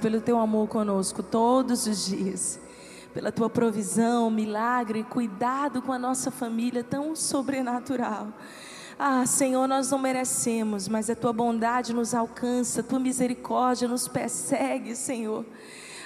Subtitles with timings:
[0.00, 2.58] pelo teu amor conosco todos os dias,
[3.14, 8.26] pela tua provisão, milagre, cuidado com a nossa família tão sobrenatural.
[8.98, 14.08] Ah, Senhor, nós não merecemos, mas a tua bondade nos alcança, a tua misericórdia nos
[14.08, 15.46] persegue, Senhor.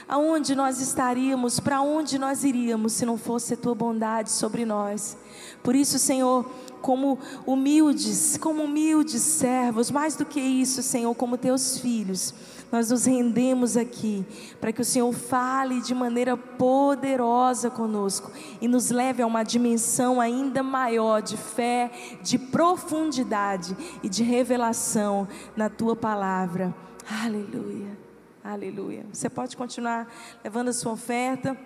[0.07, 5.16] Aonde nós estaríamos, para onde nós iríamos se não fosse a tua bondade sobre nós?
[5.62, 6.45] Por isso, Senhor,
[6.82, 12.34] como humildes, como humildes servos, mais do que isso, Senhor, como teus filhos,
[12.73, 14.25] nós nos rendemos aqui
[14.59, 20.18] para que o Senhor fale de maneira poderosa conosco e nos leve a uma dimensão
[20.18, 21.90] ainda maior de fé,
[22.22, 26.75] de profundidade e de revelação na tua palavra.
[27.22, 27.98] Aleluia.
[28.43, 29.04] Aleluia.
[29.12, 30.09] Você pode continuar
[30.43, 31.57] levando a sua oferta.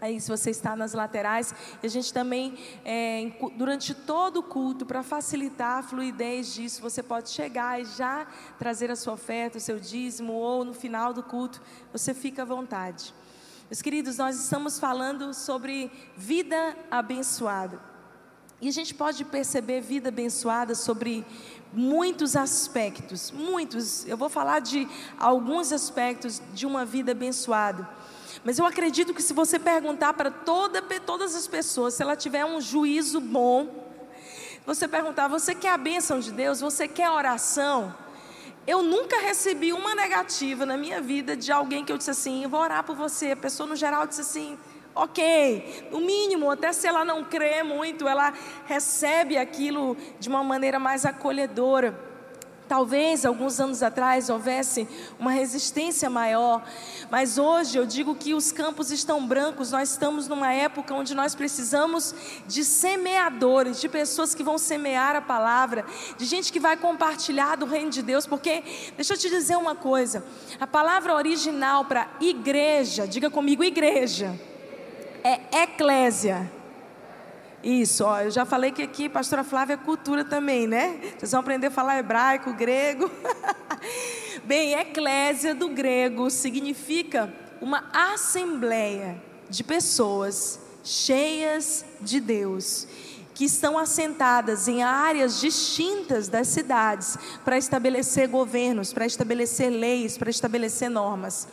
[0.00, 1.52] Aí, se você está nas laterais,
[1.82, 7.30] a gente também, é, durante todo o culto, para facilitar a fluidez disso, você pode
[7.30, 8.26] chegar e já
[8.58, 11.60] trazer a sua oferta, o seu dízimo, ou no final do culto,
[11.92, 13.12] você fica à vontade.
[13.68, 17.80] Meus queridos, nós estamos falando sobre vida abençoada.
[18.60, 21.24] E a gente pode perceber vida abençoada sobre
[21.72, 24.06] muitos aspectos, muitos.
[24.06, 24.88] Eu vou falar de
[25.18, 27.88] alguns aspectos de uma vida abençoada.
[28.44, 32.44] Mas eu acredito que se você perguntar para toda, todas as pessoas, se ela tiver
[32.44, 33.88] um juízo bom,
[34.64, 36.60] você perguntar, você quer a bênção de Deus?
[36.60, 37.94] Você quer oração?
[38.66, 42.50] Eu nunca recebi uma negativa na minha vida de alguém que eu disse assim, eu
[42.50, 43.32] vou orar por você.
[43.32, 44.58] A pessoa no geral disse assim,
[44.94, 45.88] ok.
[45.90, 48.34] No mínimo, até se ela não crê muito, ela
[48.66, 52.07] recebe aquilo de uma maneira mais acolhedora.
[52.68, 54.86] Talvez alguns anos atrás houvesse
[55.18, 56.62] uma resistência maior,
[57.10, 59.72] mas hoje eu digo que os campos estão brancos.
[59.72, 62.14] Nós estamos numa época onde nós precisamos
[62.46, 65.86] de semeadores, de pessoas que vão semear a palavra,
[66.18, 68.62] de gente que vai compartilhar do reino de Deus, porque
[68.94, 70.22] deixa eu te dizer uma coisa:
[70.60, 74.38] a palavra original para igreja, diga comigo, igreja,
[75.24, 76.57] é eclésia.
[77.62, 81.00] Isso, ó, eu já falei que aqui, pastora Flávia, é cultura também, né?
[81.18, 83.10] Vocês vão aprender a falar hebraico, grego.
[84.44, 89.20] Bem, eclésia do grego significa uma assembleia
[89.50, 92.86] de pessoas cheias de Deus,
[93.34, 100.30] que estão assentadas em áreas distintas das cidades para estabelecer governos, para estabelecer leis, para
[100.30, 101.48] estabelecer normas.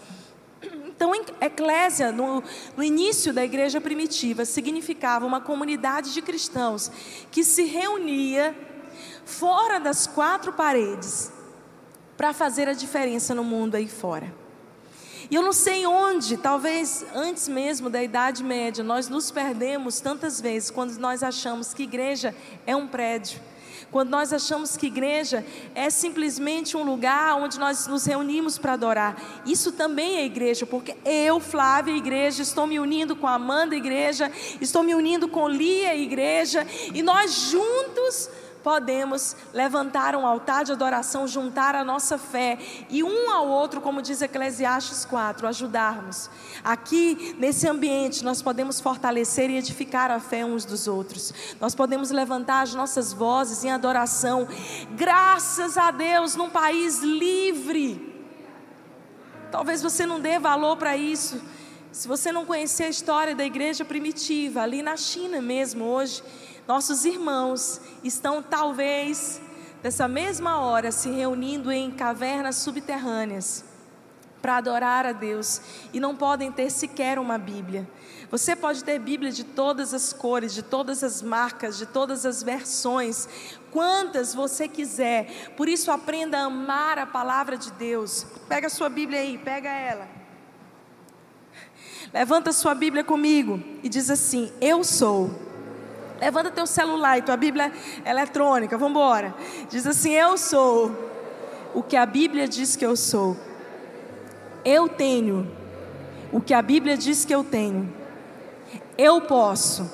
[0.95, 1.11] Então,
[1.41, 2.41] eclésia, no,
[2.78, 6.89] no, início da igreja primitiva, significava uma comunidade de cristãos
[7.29, 8.56] que se reunia
[9.25, 11.33] fora das quatro paredes
[12.16, 14.33] para fazer a diferença no mundo aí fora.
[15.29, 20.39] E eu não sei onde, talvez antes mesmo da Idade Média, nós nos perdemos tantas
[20.39, 22.33] vezes quando nós achamos que igreja
[22.66, 23.41] é um prédio
[23.95, 29.16] quando nós achamos que igreja é simplesmente um lugar onde nós nos reunimos para adorar.
[29.45, 34.29] Isso também é igreja, porque eu, Flávia, igreja, estou me unindo com a Amanda, igreja,
[34.59, 38.29] estou me unindo com Lia, igreja, e nós juntos
[38.65, 42.57] podemos levantar um altar de adoração, juntar a nossa fé
[42.89, 46.31] e um ao outro, como diz Eclesiastes 4, ajudarmos.
[46.63, 51.31] Aqui, nesse ambiente, nós podemos fortalecer e edificar a fé uns dos outros.
[51.61, 54.47] Nós podemos levantar as nossas vozes em adoração,
[54.97, 58.15] graças a Deus, num país livre.
[59.51, 61.39] Talvez você não dê valor para isso.
[61.91, 66.23] Se você não conhecer a história da igreja primitiva, ali na China mesmo, hoje,
[66.67, 69.41] nossos irmãos estão talvez
[69.83, 73.63] dessa mesma hora se reunindo em cavernas subterrâneas
[74.41, 75.61] para adorar a Deus
[75.93, 77.87] e não podem ter sequer uma Bíblia.
[78.29, 82.43] Você pode ter Bíblia de todas as cores, de todas as marcas, de todas as
[82.43, 83.27] versões,
[83.71, 85.53] quantas você quiser.
[85.55, 88.25] Por isso aprenda a amar a palavra de Deus.
[88.47, 90.07] Pega a sua Bíblia aí, pega ela.
[92.13, 95.31] Levanta a sua Bíblia comigo e diz assim: Eu sou
[96.19, 97.71] Levanta teu celular e tua Bíblia
[98.05, 99.33] eletrônica, vamos embora.
[99.69, 100.91] Diz assim: Eu sou
[101.73, 103.35] o que a Bíblia diz que eu sou.
[104.63, 105.51] Eu tenho
[106.31, 107.94] o que a Bíblia diz que eu tenho.
[108.97, 109.89] Eu posso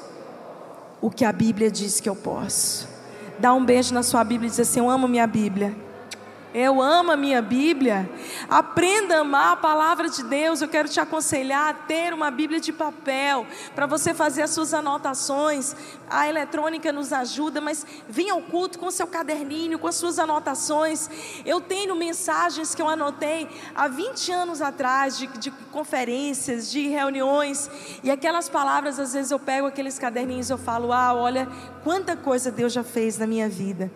[1.01, 2.88] o que a Bíblia diz que eu posso.
[3.39, 5.75] Dá um beijo na sua Bíblia e diz assim: Eu amo minha Bíblia.
[6.53, 8.09] Eu amo a minha Bíblia.
[8.50, 10.62] Aprenda a amar a palavra de Deus.
[10.62, 14.74] Eu quero te aconselhar a ter uma Bíblia de papel para você fazer as suas
[14.74, 15.74] anotações.
[16.09, 21.09] A eletrônica nos ajuda, mas venha ao culto com seu caderninho, com as suas anotações.
[21.45, 27.69] Eu tenho mensagens que eu anotei há 20 anos atrás, de, de conferências, de reuniões,
[28.03, 31.48] e aquelas palavras, às vezes eu pego aqueles caderninhos e eu falo: Ah, olha
[31.81, 33.89] quanta coisa Deus já fez na minha vida.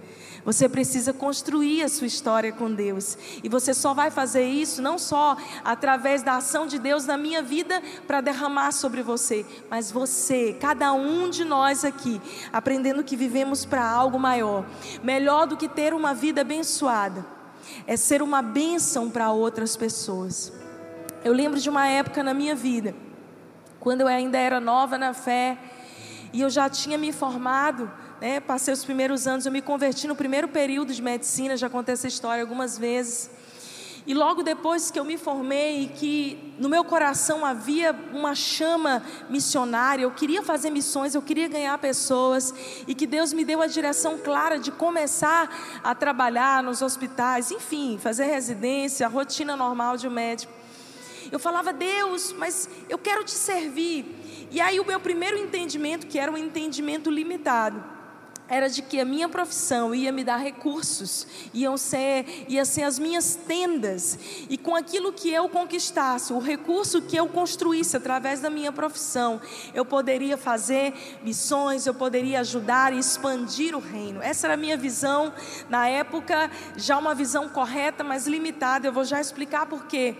[0.45, 3.17] Você precisa construir a sua história com Deus.
[3.43, 7.41] E você só vai fazer isso não só através da ação de Deus na minha
[7.41, 12.21] vida para derramar sobre você, mas você, cada um de nós aqui,
[12.53, 14.63] aprendendo que vivemos para algo maior.
[15.03, 17.25] Melhor do que ter uma vida abençoada
[17.87, 20.53] é ser uma bênção para outras pessoas.
[21.23, 22.95] Eu lembro de uma época na minha vida,
[23.79, 25.57] quando eu ainda era nova na fé,
[26.31, 27.91] e eu já tinha me formado
[28.21, 31.93] né, passei os primeiros anos, eu me converti no primeiro período de medicina, já contei
[31.93, 33.29] essa história algumas vezes.
[34.07, 40.03] E logo depois que eu me formei, que no meu coração havia uma chama missionária,
[40.03, 42.53] eu queria fazer missões, eu queria ganhar pessoas,
[42.87, 47.97] e que Deus me deu a direção clara de começar a trabalhar nos hospitais, enfim,
[47.99, 50.53] fazer residência, a rotina normal de um médico.
[51.31, 54.05] Eu falava, Deus, mas eu quero te servir.
[54.51, 57.83] E aí o meu primeiro entendimento, que era um entendimento limitado,
[58.47, 62.99] era de que a minha profissão ia me dar recursos, iam ser, ia ser as
[62.99, 64.19] minhas tendas,
[64.49, 69.41] e com aquilo que eu conquistasse, o recurso que eu construísse através da minha profissão,
[69.73, 70.93] eu poderia fazer
[71.23, 74.21] missões, eu poderia ajudar e expandir o reino.
[74.21, 75.33] Essa era a minha visão
[75.69, 78.87] na época, já uma visão correta, mas limitada.
[78.87, 80.15] Eu vou já explicar por quê.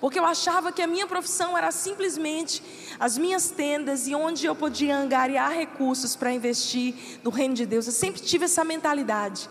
[0.00, 2.62] Porque eu achava que a minha profissão era simplesmente
[2.98, 7.86] as minhas tendas e onde eu podia angariar recursos para investir no reino de Deus.
[7.86, 9.48] Eu sempre tive essa mentalidade.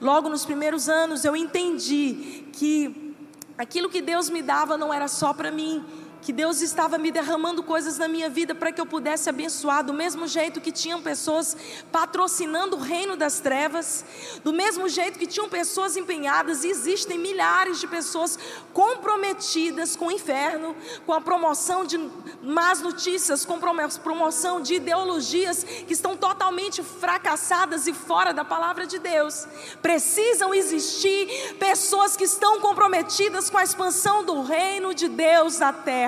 [0.00, 3.14] Logo nos primeiros anos eu entendi que
[3.56, 5.84] aquilo que Deus me dava não era só para mim,
[6.22, 9.94] que Deus estava me derramando coisas na minha vida para que eu pudesse abençoar, do
[9.94, 11.56] mesmo jeito que tinham pessoas
[11.90, 14.04] patrocinando o reino das trevas,
[14.42, 18.38] do mesmo jeito que tinham pessoas empenhadas, e existem milhares de pessoas
[18.72, 20.76] comprometidas com o inferno,
[21.06, 21.98] com a promoção de
[22.42, 23.58] más notícias, com
[24.02, 29.46] promoção de ideologias que estão totalmente fracassadas e fora da palavra de Deus.
[29.80, 36.07] Precisam existir pessoas que estão comprometidas com a expansão do reino de Deus na terra.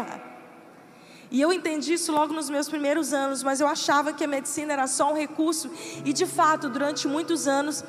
[1.31, 4.73] E eu entendi isso logo nos meus primeiros anos, mas eu achava que a medicina
[4.73, 5.71] era só um recurso,
[6.05, 7.85] e de fato, durante muitos anos,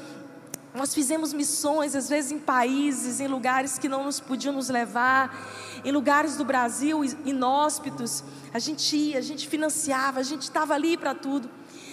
[0.73, 5.35] nós fizemos missões, às vezes em países, em lugares que não nos podiam nos levar,
[5.83, 8.23] em lugares do Brasil inóspitos.
[8.53, 11.49] A gente ia, a gente financiava, a gente estava ali para tudo.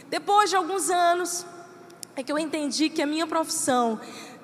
[0.08, 1.44] Depois de alguns anos,
[2.14, 3.98] é que eu entendi que a minha profissão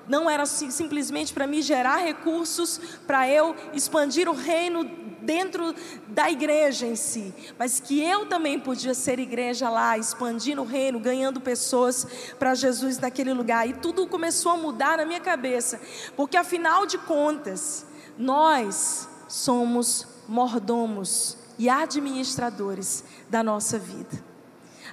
[0.07, 4.83] não era simplesmente para me gerar recursos, para eu expandir o reino
[5.25, 5.73] dentro
[6.07, 10.99] da igreja em si, mas que eu também podia ser igreja lá, expandindo o reino,
[10.99, 12.07] ganhando pessoas
[12.37, 13.67] para Jesus naquele lugar.
[13.67, 15.81] E tudo começou a mudar na minha cabeça,
[16.15, 17.85] porque afinal de contas,
[18.17, 24.23] nós somos mordomos e administradores da nossa vida.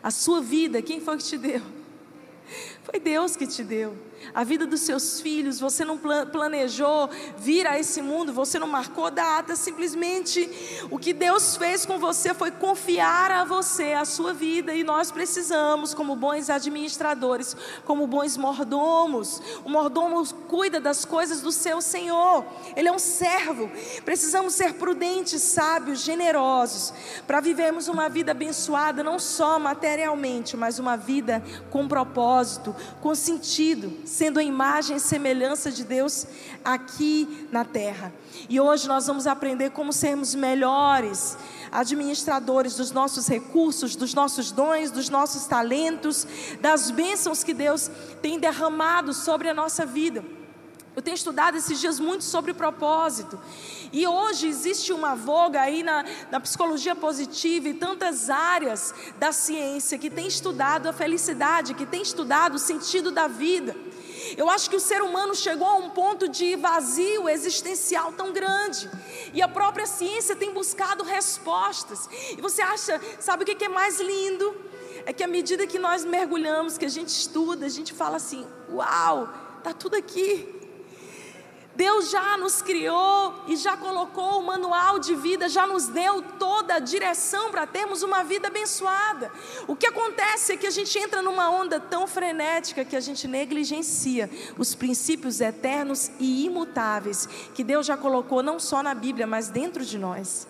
[0.03, 1.63] A sua vida, quem foi que te deu?
[2.83, 3.97] Foi Deus que te deu
[4.35, 9.11] a vida dos seus filhos, você não planejou vir a esse mundo, você não marcou
[9.11, 10.49] data, simplesmente
[10.91, 15.11] o que Deus fez com você foi confiar a você a sua vida e nós
[15.11, 22.45] precisamos, como bons administradores, como bons mordomos, o mordomo cuida das coisas do seu Senhor,
[22.77, 23.71] ele é um servo,
[24.05, 26.93] precisamos ser prudentes, sábios, generosos,
[27.27, 33.93] para vivermos uma vida abençoada, não só materialmente, mas uma vida com propósito, com sentido
[34.13, 36.27] sendo a imagem e semelhança de Deus
[36.63, 38.13] aqui na terra.
[38.47, 41.39] E hoje nós vamos aprender como sermos melhores
[41.71, 46.27] administradores dos nossos recursos, dos nossos dons, dos nossos talentos,
[46.61, 50.23] das bênçãos que Deus tem derramado sobre a nossa vida.
[50.95, 53.41] Eu tenho estudado esses dias muito sobre propósito.
[53.91, 59.97] E hoje existe uma voga aí na, na, psicologia positiva e tantas áreas da ciência
[59.97, 63.75] que tem estudado a felicidade, que tem estudado o sentido da vida.
[64.37, 68.89] Eu acho que o ser humano chegou a um ponto de vazio existencial tão grande.
[69.33, 72.09] E a própria ciência tem buscado respostas.
[72.37, 74.55] E você acha, sabe o que é mais lindo?
[75.05, 78.47] É que à medida que nós mergulhamos, que a gente estuda, a gente fala assim:
[78.71, 80.62] uau, está tudo aqui.
[81.75, 86.75] Deus já nos criou e já colocou o manual de vida, já nos deu toda
[86.75, 89.33] a direção para termos uma vida abençoada.
[89.67, 93.27] O que acontece é que a gente entra numa onda tão frenética que a gente
[93.27, 99.49] negligencia os princípios eternos e imutáveis que Deus já colocou não só na Bíblia, mas
[99.49, 100.47] dentro de nós.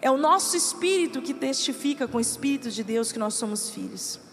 [0.00, 4.29] É o nosso espírito que testifica com o espírito de Deus que nós somos filhos.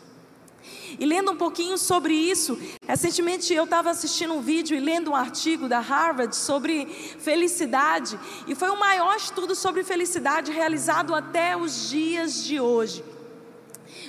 [1.00, 2.58] E lendo um pouquinho sobre isso,
[2.88, 6.86] recentemente eu estava assistindo um vídeo e lendo um artigo da Harvard sobre
[7.20, 13.04] felicidade, e foi o maior estudo sobre felicidade realizado até os dias de hoje.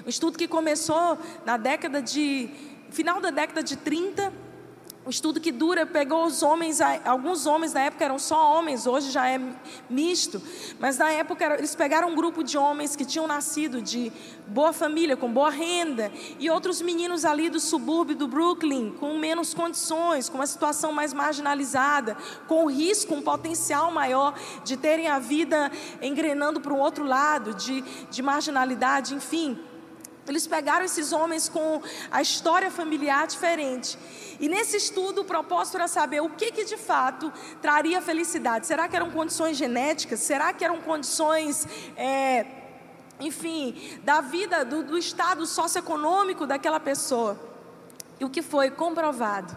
[0.07, 2.49] Um estudo que começou na década de
[2.91, 4.33] final da década de 30,
[5.09, 9.11] um estudo que dura, pegou os homens, alguns homens na época eram só homens, hoje
[9.11, 9.41] já é
[9.89, 10.39] misto,
[10.79, 14.13] mas na época eles pegaram um grupo de homens que tinham nascido de
[14.47, 19.55] boa família, com boa renda, e outros meninos ali do subúrbio do Brooklyn, com menos
[19.55, 22.15] condições, com uma situação mais marginalizada,
[22.47, 25.73] com risco, um potencial maior de terem a vida
[26.03, 29.59] engrenando para um outro lado, de, de marginalidade, enfim.
[30.31, 33.99] Eles pegaram esses homens com a história familiar diferente.
[34.41, 38.67] E nesse estudo, o propósito era saber o que, que de fato traria felicidade.
[38.67, 40.21] Será que eram condições genéticas?
[40.21, 41.67] Será que eram condições.
[41.97, 42.47] É,
[43.21, 47.39] enfim, da vida, do, do estado socioeconômico daquela pessoa.
[48.21, 49.57] E o que foi comprovado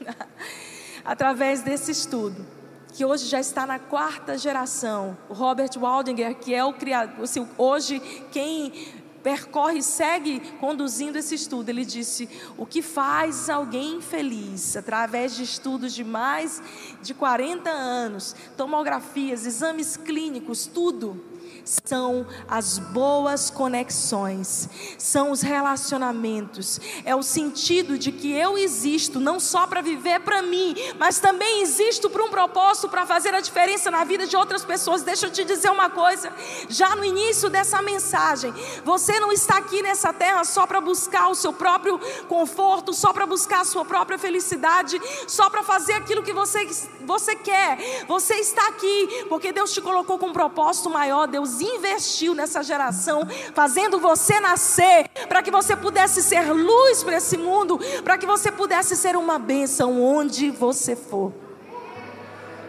[1.04, 2.46] através desse estudo,
[2.92, 5.16] que hoje já está na quarta geração.
[5.28, 11.68] O Robert Waldinger, que é o criador, assim, hoje quem percorre, segue conduzindo esse estudo.
[11.68, 16.62] Ele disse: o que faz alguém feliz, através de estudos de mais
[17.02, 21.31] de 40 anos, tomografias, exames clínicos, tudo
[21.64, 29.38] são as boas conexões, são os relacionamentos, é o sentido de que eu existo não
[29.38, 33.90] só para viver para mim, mas também existo para um propósito para fazer a diferença
[33.90, 35.02] na vida de outras pessoas.
[35.02, 36.32] Deixa eu te dizer uma coisa,
[36.68, 38.52] já no início dessa mensagem,
[38.84, 43.26] você não está aqui nessa terra só para buscar o seu próprio conforto, só para
[43.26, 46.68] buscar a sua própria felicidade, só para fazer aquilo que você,
[47.04, 48.04] você quer.
[48.06, 52.62] Você está aqui porque Deus te colocou com um propósito maior, Deus Deus investiu nessa
[52.62, 58.24] geração, fazendo você nascer, para que você pudesse ser luz para esse mundo, para que
[58.26, 61.32] você pudesse ser uma bênção onde você for.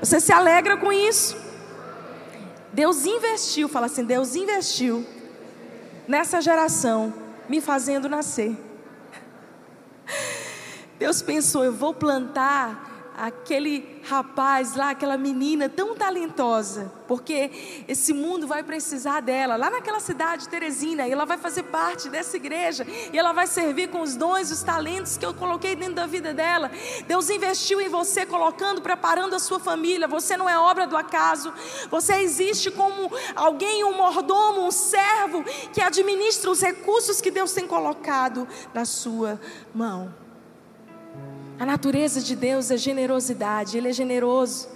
[0.01, 1.37] Você se alegra com isso?
[2.73, 5.05] Deus investiu, fala assim: Deus investiu
[6.07, 7.13] nessa geração,
[7.47, 8.57] me fazendo nascer.
[10.99, 18.47] Deus pensou, eu vou plantar aquele rapaz lá, aquela menina tão talentosa, porque esse mundo
[18.47, 23.17] vai precisar dela, lá naquela cidade, Teresina, e ela vai fazer parte dessa igreja, e
[23.17, 26.71] ela vai servir com os dons, os talentos que eu coloquei dentro da vida dela.
[27.07, 30.07] Deus investiu em você, colocando, preparando a sua família.
[30.07, 31.53] Você não é obra do acaso,
[31.89, 37.67] você existe como alguém, um mordomo, um servo que administra os recursos que Deus tem
[37.67, 39.39] colocado na sua
[39.73, 40.22] mão.
[41.59, 44.67] A natureza de Deus é generosidade, Ele é generoso.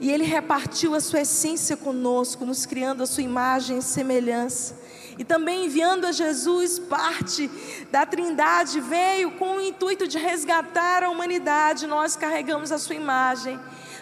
[0.00, 4.76] E Ele repartiu a sua essência conosco, nos criando a sua imagem e semelhança.
[5.18, 7.50] E também enviando a Jesus, parte
[7.90, 11.86] da Trindade, veio com o intuito de resgatar a humanidade.
[11.86, 13.58] Nós carregamos a sua imagem.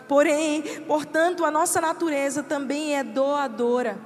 [0.08, 3.98] Porém, portanto, a nossa natureza também é doadora.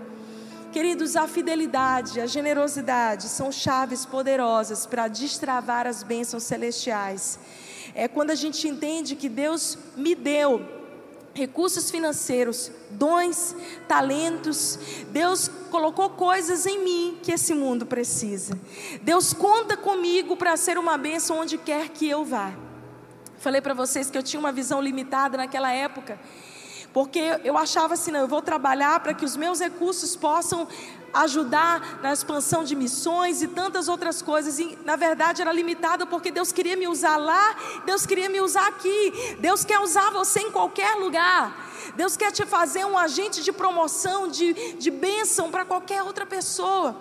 [0.73, 7.39] Queridos, a fidelidade, a generosidade são chaves poderosas para destravar as bênçãos celestiais
[7.97, 10.77] é quando a gente entende que Deus me deu
[11.33, 13.57] recursos financeiros, dons,
[13.89, 14.79] talentos.
[15.11, 18.59] Deus colocou coisas em mim que esse mundo precisa.
[19.01, 22.53] Deus conta comigo para ser uma bênção onde quer que eu vá.
[23.39, 26.21] Falei para vocês que eu tinha uma visão limitada naquela época,
[26.93, 30.69] porque eu achava assim, não, eu vou trabalhar para que os meus recursos possam
[31.23, 34.59] ajudar na expansão de missões e tantas outras coisas.
[34.59, 38.67] E na verdade era limitado porque Deus queria me usar lá, Deus queria me usar
[38.69, 39.37] aqui.
[39.41, 41.67] Deus quer usar você em qualquer lugar.
[41.97, 46.97] Deus quer te fazer um agente de promoção, de, de bênção para qualquer outra pessoa.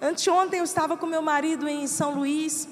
[0.00, 2.68] Anteontem eu estava com meu marido em São Luís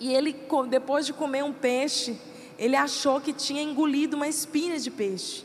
[0.00, 0.36] e ele,
[0.68, 2.18] depois de comer um peixe,
[2.58, 5.44] ele achou que tinha engolido uma espinha de peixe.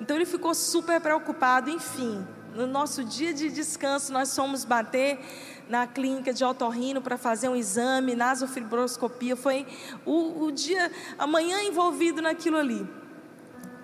[0.00, 2.26] Então ele ficou super preocupado, enfim
[2.56, 5.18] no nosso dia de descanso, nós fomos bater
[5.68, 9.36] na clínica de otorrino para fazer um exame, nasofibroscopia.
[9.36, 9.66] Foi
[10.04, 12.88] o, o dia, amanhã envolvido naquilo ali.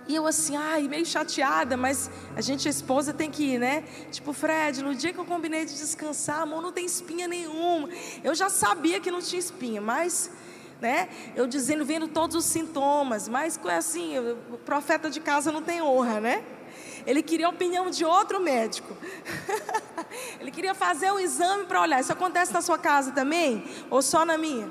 [0.09, 3.85] E eu assim, ai, meio chateada, mas a gente, a esposa, tem que ir, né?
[4.11, 7.89] Tipo, Fred, no dia que eu combinei de descansar, amor, não tem espinha nenhuma.
[8.25, 10.31] Eu já sabia que não tinha espinha, mas,
[10.81, 11.09] né?
[11.37, 16.21] Eu dizendo, vendo todos os sintomas, mas assim, o profeta de casa não tem honra,
[16.21, 16.43] né?
[17.07, 18.97] Ele queria a opinião de outro médico.
[20.41, 22.01] ele queria fazer o exame para olhar.
[22.01, 23.65] Isso acontece na sua casa também?
[23.91, 24.71] Ou só na minha?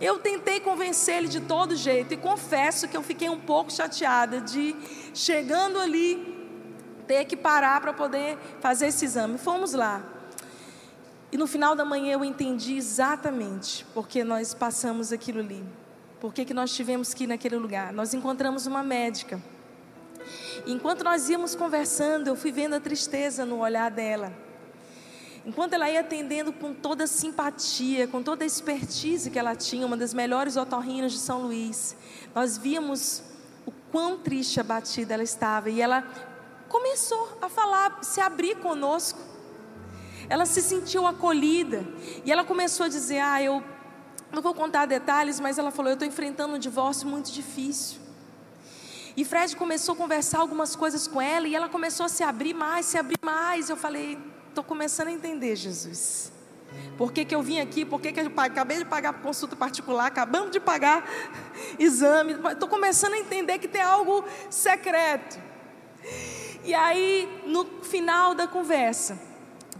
[0.00, 4.40] Eu tentei convencer ele de todo jeito e confesso que eu fiquei um pouco chateada
[4.40, 4.74] de
[5.14, 6.32] chegando ali
[7.06, 9.38] ter que parar para poder fazer esse exame.
[9.38, 10.02] Fomos lá.
[11.30, 15.64] E no final da manhã eu entendi exatamente porque nós passamos aquilo ali.
[16.20, 17.92] Por que, nós tivemos que ir naquele lugar?
[17.92, 19.42] Nós encontramos uma médica
[20.66, 24.32] Enquanto nós íamos conversando, eu fui vendo a tristeza no olhar dela.
[25.44, 29.84] Enquanto ela ia atendendo com toda a simpatia, com toda a expertise que ela tinha,
[29.84, 31.96] uma das melhores otorrinas de São Luís,
[32.32, 33.22] nós víamos
[33.66, 36.04] o quão triste abatida ela estava e ela
[36.68, 39.18] começou a falar, se abrir conosco.
[40.28, 41.84] Ela se sentiu acolhida
[42.24, 43.62] e ela começou a dizer: Ah, eu
[44.32, 48.01] não vou contar detalhes, mas ela falou: Eu estou enfrentando um divórcio muito difícil.
[49.16, 52.54] E Fred começou a conversar algumas coisas com ela e ela começou a se abrir
[52.54, 53.68] mais, se abrir mais.
[53.68, 56.32] Eu falei: Estou começando a entender, Jesus.
[56.96, 57.84] Por que, que eu vim aqui?
[57.84, 60.06] Por que, que eu acabei de pagar consulta particular?
[60.06, 61.06] Acabamos de pagar
[61.78, 62.34] exame.
[62.50, 65.38] Estou começando a entender que tem algo secreto.
[66.64, 69.18] E aí, no final da conversa,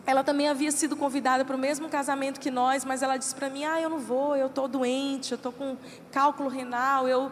[0.05, 3.49] ela também havia sido convidada para o mesmo casamento que nós, mas ela disse para
[3.49, 5.77] mim: Ah, eu não vou, eu estou doente, eu estou com
[6.11, 7.09] cálculo renal.
[7.09, 7.31] Eu,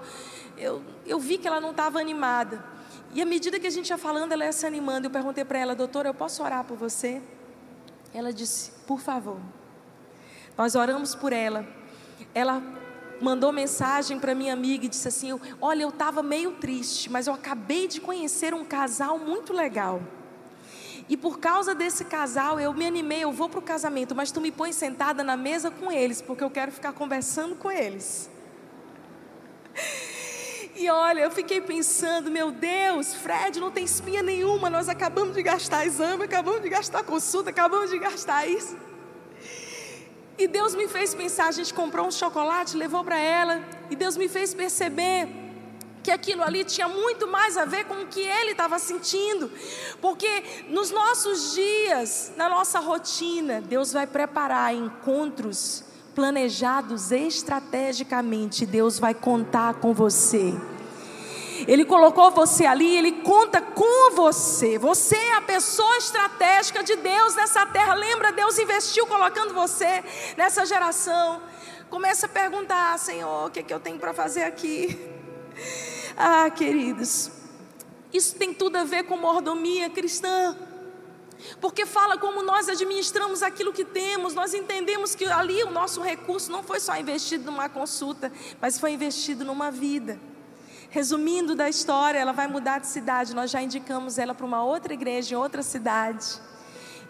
[0.56, 2.64] eu, eu vi que ela não estava animada.
[3.12, 5.08] E à medida que a gente ia falando, ela ia se animando.
[5.08, 7.20] Eu perguntei para ela, doutora, eu posso orar por você?
[8.14, 9.40] Ela disse, por favor.
[10.56, 11.66] Nós oramos por ela.
[12.32, 12.62] Ela
[13.20, 17.34] mandou mensagem para minha amiga e disse assim: Olha, eu estava meio triste, mas eu
[17.34, 20.00] acabei de conhecer um casal muito legal.
[21.10, 24.40] E por causa desse casal, eu me animei, eu vou para o casamento, mas tu
[24.40, 28.30] me põe sentada na mesa com eles, porque eu quero ficar conversando com eles.
[30.76, 35.42] E olha, eu fiquei pensando, meu Deus, Fred não tem espinha nenhuma, nós acabamos de
[35.42, 38.78] gastar exame, acabamos de gastar consulta, acabamos de gastar isso.
[40.38, 44.16] E Deus me fez pensar, a gente comprou um chocolate, levou para ela, e Deus
[44.16, 45.49] me fez perceber
[46.02, 49.50] que aquilo ali tinha muito mais a ver com o que ele estava sentindo,
[50.00, 59.14] porque nos nossos dias, na nossa rotina, Deus vai preparar encontros planejados estrategicamente, Deus vai
[59.14, 60.54] contar com você.
[61.66, 64.78] Ele colocou você ali, Ele conta com você.
[64.78, 67.94] Você é a pessoa estratégica de Deus nessa terra.
[67.94, 70.02] Lembra, Deus investiu colocando você
[70.36, 71.42] nessa geração.
[71.90, 75.19] Começa a perguntar, Senhor, o que, é que eu tenho para fazer aqui?
[76.22, 77.30] Ah, queridos,
[78.12, 80.54] isso tem tudo a ver com mordomia cristã.
[81.60, 86.50] Porque fala como nós administramos aquilo que temos, nós entendemos que ali o nosso recurso
[86.52, 90.20] não foi só investido numa consulta, mas foi investido numa vida.
[90.90, 94.92] Resumindo da história, ela vai mudar de cidade, nós já indicamos ela para uma outra
[94.92, 96.40] igreja em outra cidade.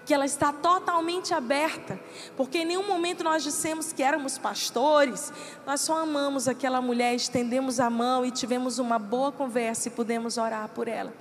[0.04, 2.00] Que ela está totalmente aberta,
[2.36, 5.32] porque em nenhum momento nós dissemos que éramos pastores,
[5.66, 10.36] nós só amamos aquela mulher, estendemos a mão e tivemos uma boa conversa e pudemos
[10.36, 11.12] orar por ela.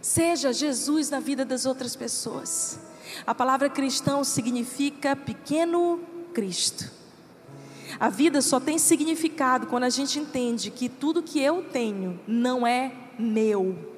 [0.00, 2.78] Seja Jesus na vida das outras pessoas.
[3.26, 6.00] A palavra cristão significa pequeno
[6.32, 6.90] Cristo.
[7.98, 12.66] A vida só tem significado quando a gente entende que tudo que eu tenho não
[12.66, 13.97] é meu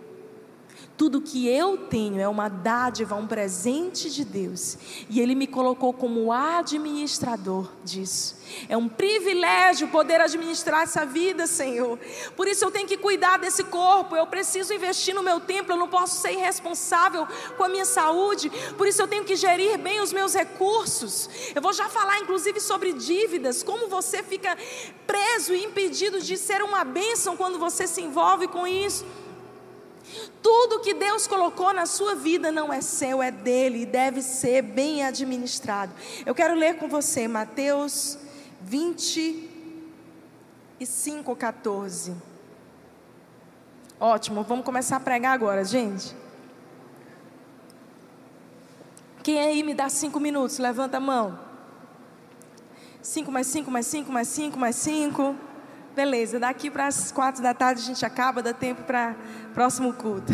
[1.01, 4.77] tudo que eu tenho é uma dádiva, um presente de Deus.
[5.09, 8.37] E Ele me colocou como administrador disso.
[8.69, 11.99] É um privilégio poder administrar essa vida, Senhor.
[12.37, 14.15] Por isso eu tenho que cuidar desse corpo.
[14.15, 15.73] Eu preciso investir no meu tempo.
[15.73, 18.53] Eu não posso ser irresponsável com a minha saúde.
[18.77, 21.31] Por isso eu tenho que gerir bem os meus recursos.
[21.55, 23.63] Eu vou já falar, inclusive, sobre dívidas.
[23.63, 24.55] Como você fica
[25.07, 29.07] preso e impedido de ser uma bênção quando você se envolve com isso.
[30.43, 34.63] Tudo que Deus colocou na sua vida não é seu, é dele e deve ser
[34.63, 35.93] bem administrado.
[36.25, 38.19] Eu quero ler com você Mateus
[38.63, 42.15] 25, 14.
[43.99, 46.17] Ótimo, vamos começar a pregar agora, gente.
[49.23, 50.59] Quem aí me dá cinco minutos?
[50.59, 51.39] Levanta a mão.
[53.03, 55.37] Cinco mais cinco, mais cinco, mais cinco, mais cinco.
[55.95, 59.17] Beleza, daqui para as quatro da tarde a gente acaba, dá tempo para
[59.53, 60.33] próximo culto.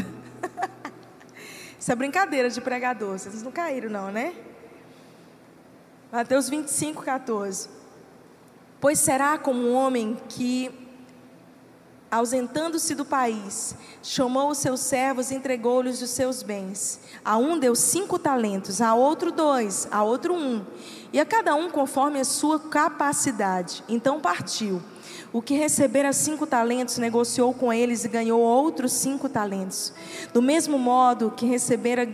[1.81, 4.35] Isso é brincadeira de pregador, vocês não caíram não, né?
[6.13, 7.69] Mateus 25, 14.
[8.81, 10.71] Pois será como um homem que,
[12.11, 17.01] ausentando-se do país, chamou os seus servos e entregou-lhes os seus bens.
[17.25, 20.65] A um deu cinco talentos, a outro dois, a outro um,
[21.13, 23.83] e a cada um conforme a sua capacidade.
[23.89, 24.83] Então partiu.
[25.37, 29.93] O que recebera cinco talentos negociou com eles e ganhou outros cinco talentos.
[30.33, 32.09] Do mesmo modo que recebera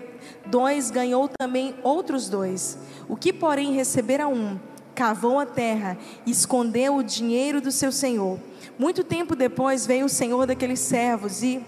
[0.47, 2.77] dois, ganhou também outros dois.
[3.09, 4.59] O que, porém, recebera um,
[4.93, 8.41] cavou a terra e escondeu o dinheiro do seu senhor.
[8.77, 11.65] Muito tempo depois veio o senhor daqueles servos e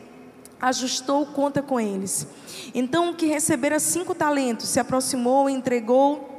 [0.61, 2.27] ajustou conta com eles.
[2.75, 6.34] Então o que recebera cinco talentos se aproximou e entregou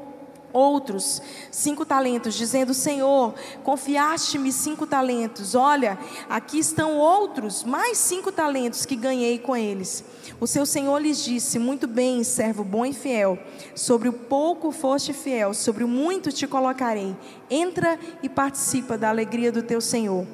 [0.55, 5.53] outros cinco talentos, dizendo: Senhor, confiaste-me cinco talentos.
[5.53, 5.97] Olha,
[6.29, 10.03] aqui estão outros, mais cinco talentos que ganhei com eles.
[10.39, 13.37] O seu senhor lhes disse: Muito bem, servo bom e fiel.
[13.75, 17.15] Sobre o pouco foste fiel, sobre o muito te colocarei.
[17.49, 20.25] Entra e participa da alegria do teu senhor.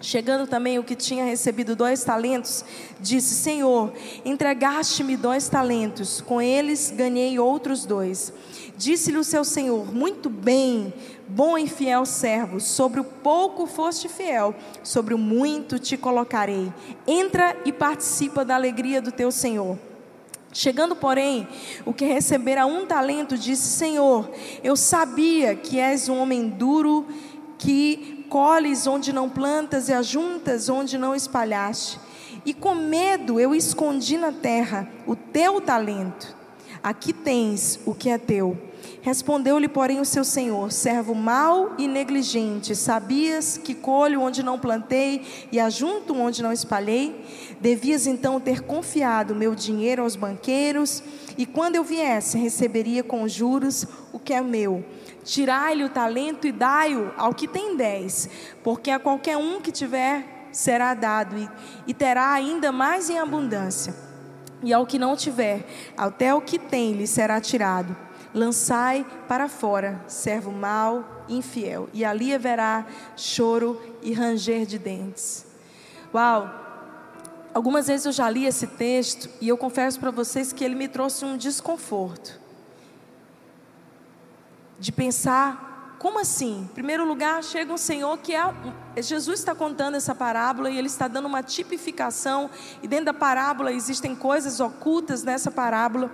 [0.00, 2.64] Chegando também o que tinha recebido dois talentos,
[3.00, 3.92] disse: Senhor,
[4.24, 8.32] entregaste-me dois talentos, com eles ganhei outros dois.
[8.76, 10.92] Disse-lhe o seu senhor: Muito bem,
[11.26, 16.72] bom e fiel servo, sobre o pouco foste fiel, sobre o muito te colocarei.
[17.06, 19.78] Entra e participa da alegria do teu senhor.
[20.52, 21.48] Chegando, porém,
[21.84, 24.30] o que recebera um talento, disse: Senhor,
[24.62, 27.06] eu sabia que és um homem duro,
[27.58, 31.98] que colhes onde não plantas e ajuntas onde não espalhaste.
[32.44, 36.35] E com medo eu escondi na terra o teu talento.
[36.82, 38.56] Aqui tens o que é teu.
[39.02, 45.22] Respondeu-lhe, porém, o seu senhor: servo mau e negligente, sabias que colho onde não plantei
[45.52, 47.24] e ajunto onde não espalhei?
[47.60, 51.02] Devias então ter confiado meu dinheiro aos banqueiros,
[51.38, 54.84] e quando eu viesse, receberia com juros o que é meu.
[55.24, 58.28] Tirai-lhe o talento e dai-o ao que tem dez,
[58.62, 61.48] porque a qualquer um que tiver será dado, e,
[61.86, 64.05] e terá ainda mais em abundância.
[64.66, 65.64] E ao que não tiver,
[65.96, 67.96] até o que tem lhe será tirado
[68.36, 75.46] lançai para fora, servo mau infiel, e ali haverá choro e ranger de dentes.
[76.14, 76.64] Uau!
[77.54, 80.86] Algumas vezes eu já li esse texto e eu confesso para vocês que ele me
[80.86, 82.38] trouxe um desconforto.
[84.78, 85.65] De pensar,
[85.98, 86.62] como assim?
[86.62, 88.42] Em primeiro lugar, chega um Senhor que é.
[88.98, 92.50] Jesus está contando essa parábola e ele está dando uma tipificação,
[92.82, 96.10] e dentro da parábola existem coisas ocultas nessa parábola.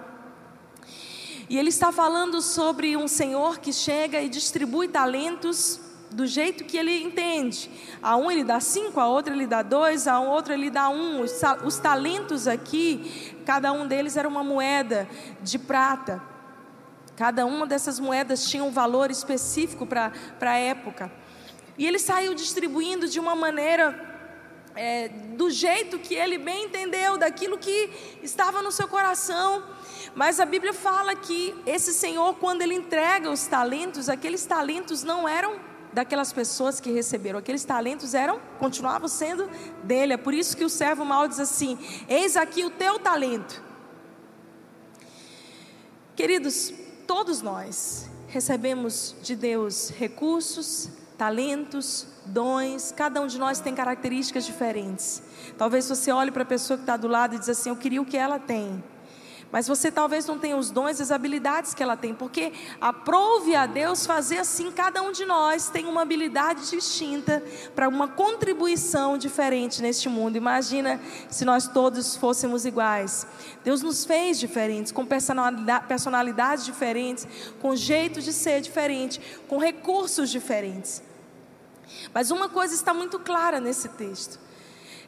[1.48, 5.78] E ele está falando sobre um senhor que chega e distribui talentos
[6.10, 7.70] do jeito que ele entende.
[8.02, 11.20] A um ele dá cinco, a outro ele dá dois, a outro ele dá um.
[11.20, 15.08] Os talentos aqui, cada um deles era uma moeda
[15.42, 16.31] de prata.
[17.22, 21.08] Cada uma dessas moedas tinha um valor específico para a época.
[21.78, 23.94] E ele saiu distribuindo de uma maneira
[24.74, 29.62] é, do jeito que ele bem entendeu, daquilo que estava no seu coração.
[30.16, 35.28] Mas a Bíblia fala que esse Senhor, quando ele entrega os talentos, aqueles talentos não
[35.28, 35.60] eram
[35.92, 39.48] daquelas pessoas que receberam, aqueles talentos eram, continuavam sendo
[39.84, 40.14] dele.
[40.14, 43.62] É por isso que o servo mal diz assim: Eis aqui o teu talento.
[46.16, 50.88] Queridos, todos nós recebemos de Deus recursos,
[51.18, 55.22] talentos, dons, cada um de nós tem características diferentes.
[55.58, 58.00] Talvez você olhe para a pessoa que está do lado e diz assim: Eu queria
[58.00, 58.82] o que ela tem.
[59.52, 63.66] Mas você talvez não tenha os dons as habilidades que ela tem, porque aprove a
[63.66, 69.82] Deus fazer assim, cada um de nós tem uma habilidade distinta para uma contribuição diferente
[69.82, 70.36] neste mundo.
[70.36, 73.26] Imagina se nós todos fôssemos iguais.
[73.62, 77.28] Deus nos fez diferentes, com personalidades diferentes,
[77.60, 81.02] com jeito de ser diferente, com recursos diferentes.
[82.14, 84.40] Mas uma coisa está muito clara nesse texto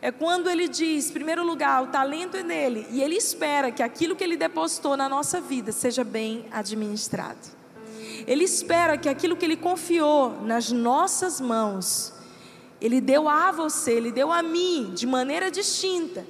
[0.05, 3.83] é quando ele diz, em primeiro lugar, o talento é dele, e ele espera que
[3.83, 7.39] aquilo que ele depositou na nossa vida seja bem administrado.
[8.27, 12.13] Ele espera que aquilo que ele confiou nas nossas mãos,
[12.83, 16.27] ele deu a você, ele deu a mim, de maneira distinta.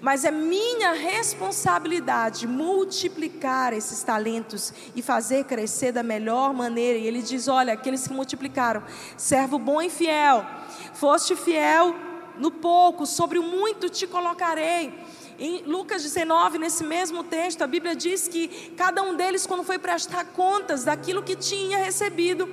[0.00, 6.98] Mas é minha responsabilidade multiplicar esses talentos e fazer crescer da melhor maneira.
[6.98, 8.82] E ele diz: Olha, aqueles que multiplicaram,
[9.18, 10.46] servo bom e fiel,
[10.94, 12.07] foste fiel
[12.38, 14.92] no pouco, sobre o muito te colocarei.
[15.38, 19.78] Em Lucas 19, nesse mesmo texto, a Bíblia diz que cada um deles, quando foi
[19.78, 22.48] prestar contas daquilo que tinha recebido,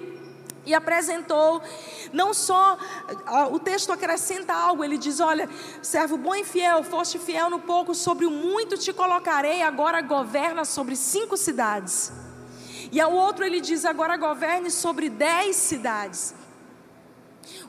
[0.65, 1.61] e apresentou,
[2.11, 2.77] não só,
[3.51, 5.47] o texto acrescenta algo, ele diz: Olha,
[5.81, 10.65] servo bom e fiel, foste fiel no pouco, sobre o muito te colocarei, agora governa
[10.65, 12.11] sobre cinco cidades.
[12.91, 16.33] E ao outro ele diz: Agora governe sobre dez cidades.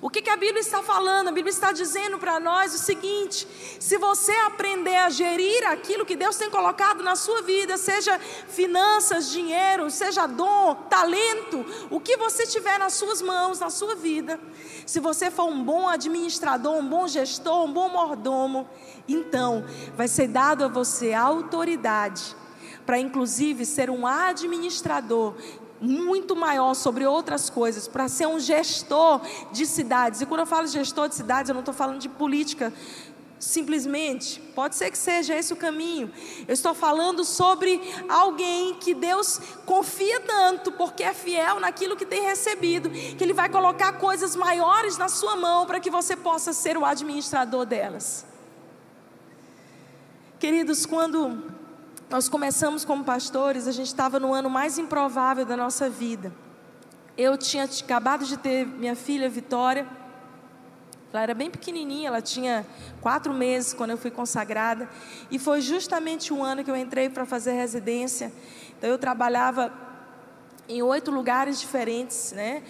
[0.01, 1.29] O que, que a Bíblia está falando?
[1.29, 3.47] A Bíblia está dizendo para nós o seguinte:
[3.79, 9.31] se você aprender a gerir aquilo que Deus tem colocado na sua vida, seja finanças,
[9.31, 14.39] dinheiro, seja dom, talento, o que você tiver nas suas mãos, na sua vida,
[14.85, 18.69] se você for um bom administrador, um bom gestor, um bom mordomo,
[19.09, 19.65] então
[19.97, 22.37] vai ser dado a você a autoridade
[22.87, 25.35] para inclusive ser um administrador
[25.81, 29.21] muito maior sobre outras coisas, para ser um gestor
[29.53, 30.21] de cidades.
[30.21, 32.73] E quando eu falo gestor de cidades, eu não estou falando de política
[33.39, 34.41] simplesmente.
[34.55, 36.11] Pode ser que seja esse o caminho.
[36.47, 42.23] Eu estou falando sobre alguém que Deus confia tanto, porque é fiel naquilo que tem
[42.23, 46.77] recebido, que Ele vai colocar coisas maiores na sua mão para que você possa ser
[46.77, 48.25] o administrador delas.
[50.39, 51.56] Queridos, quando
[52.09, 56.33] nós começamos como pastores, a gente estava no ano mais improvável da nossa vida.
[57.17, 59.87] Eu tinha acabado de ter minha filha Vitória
[61.17, 62.67] ela era bem pequenininha, ela tinha
[63.01, 64.87] quatro meses quando eu fui consagrada.
[65.31, 68.31] E foi justamente o ano que eu entrei para fazer residência.
[68.77, 69.73] Então eu trabalhava
[70.69, 72.63] em oito lugares diferentes, né?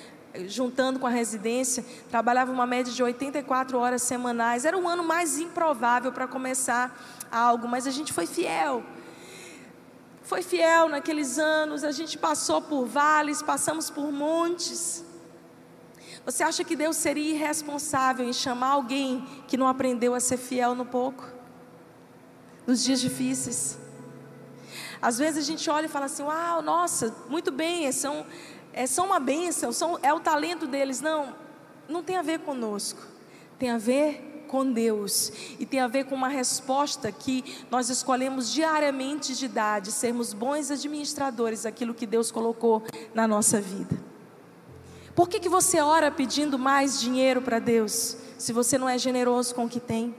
[0.47, 4.67] juntando com a residência, trabalhava uma média de 84 horas semanais.
[4.67, 6.95] Era o ano mais improvável para começar
[7.33, 8.85] algo, mas a gente foi fiel.
[10.27, 15.05] Foi fiel naqueles anos, a gente passou por vales, passamos por montes.
[16.25, 20.75] Você acha que Deus seria irresponsável em chamar alguém que não aprendeu a ser fiel
[20.75, 21.25] no pouco?
[22.67, 23.79] Nos dias difíceis.
[25.01, 28.27] Às vezes a gente olha e fala assim: Uau, nossa, muito bem, são,
[28.73, 31.01] é, são uma bênção, são, é o talento deles.
[31.01, 31.37] Não,
[31.89, 33.01] não tem a ver conosco,
[33.61, 38.53] tem a ver com Deus e tem a ver com uma resposta que nós escolhemos
[38.53, 42.83] diariamente de dar, de sermos bons administradores daquilo que Deus colocou
[43.15, 43.97] na nossa vida.
[45.15, 49.55] Por que, que você ora pedindo mais dinheiro para Deus, se você não é generoso
[49.55, 50.15] com o que tem?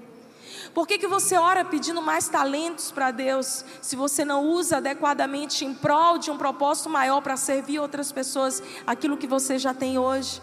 [0.73, 5.65] Por que, que você ora pedindo mais talentos para Deus, se você não usa adequadamente
[5.65, 9.97] em prol de um propósito maior para servir outras pessoas aquilo que você já tem
[9.97, 10.41] hoje?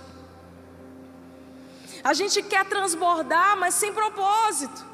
[2.04, 4.84] A gente quer transbordar, mas sem propósito.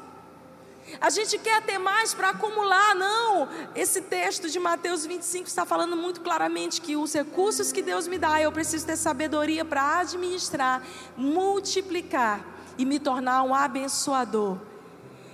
[0.99, 3.47] A gente quer ter mais para acumular, não.
[3.75, 8.17] Esse texto de Mateus 25 está falando muito claramente que os recursos que Deus me
[8.17, 10.81] dá, eu preciso ter sabedoria para administrar,
[11.17, 12.45] multiplicar
[12.77, 14.57] e me tornar um abençoador.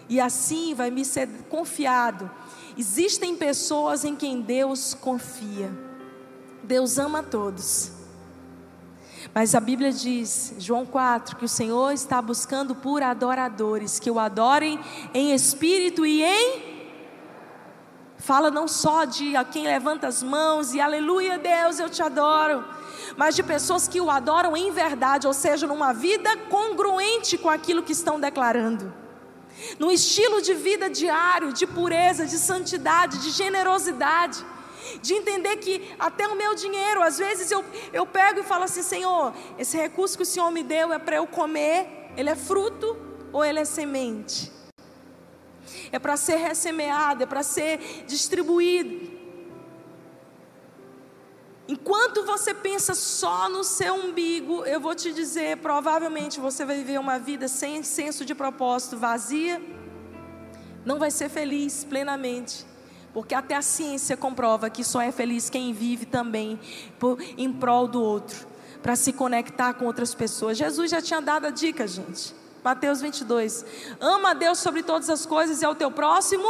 [0.09, 2.29] E assim vai me ser confiado.
[2.77, 5.71] Existem pessoas em quem Deus confia.
[6.63, 7.96] Deus ama todos.
[9.39, 14.17] Mas a Bíblia diz, João 4, que o Senhor está buscando por adoradores, que o
[14.17, 14.79] adorem
[15.13, 16.63] em espírito e em.
[18.17, 22.65] Fala não só de a quem levanta as mãos e aleluia, Deus, eu te adoro,
[23.15, 27.83] mas de pessoas que o adoram em verdade, ou seja, numa vida congruente com aquilo
[27.83, 28.91] que estão declarando.
[29.77, 34.43] Num estilo de vida diário, de pureza, de santidade, de generosidade
[35.01, 38.81] de entender que até o meu dinheiro, às vezes eu, eu pego e falo assim:
[38.81, 42.97] Senhor, esse recurso que o Senhor me deu é para eu comer, ele é fruto
[43.31, 44.51] ou ele é semente?
[45.91, 49.17] É para ser ressemeado, é para ser distribuído.
[51.67, 56.97] Enquanto você pensa só no seu umbigo, eu vou te dizer, provavelmente você vai viver
[56.97, 59.61] uma vida sem senso de propósito, vazia,
[60.85, 62.65] não vai ser feliz plenamente.
[63.17, 66.59] Porque até a ciência comprova que só é feliz quem vive também
[66.99, 68.45] por, em prol do outro,
[68.83, 70.55] para se conectar com outras pessoas.
[70.55, 72.35] Jesus já tinha dado a dica, gente.
[72.63, 73.65] Mateus 22.
[73.99, 76.47] Ama a Deus sobre todas as coisas e ao teu próximo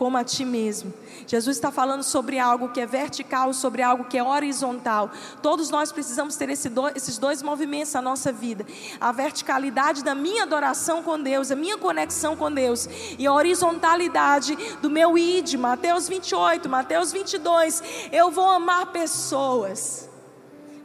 [0.00, 0.94] como a ti mesmo.
[1.26, 5.10] Jesus está falando sobre algo que é vertical, sobre algo que é horizontal.
[5.42, 8.66] Todos nós precisamos ter esse do, esses dois movimentos na nossa vida:
[8.98, 14.56] a verticalidade da minha adoração com Deus, a minha conexão com Deus, e a horizontalidade
[14.80, 15.56] do meu id.
[15.56, 17.82] Mateus 28, Mateus 22.
[18.10, 20.08] Eu vou amar pessoas,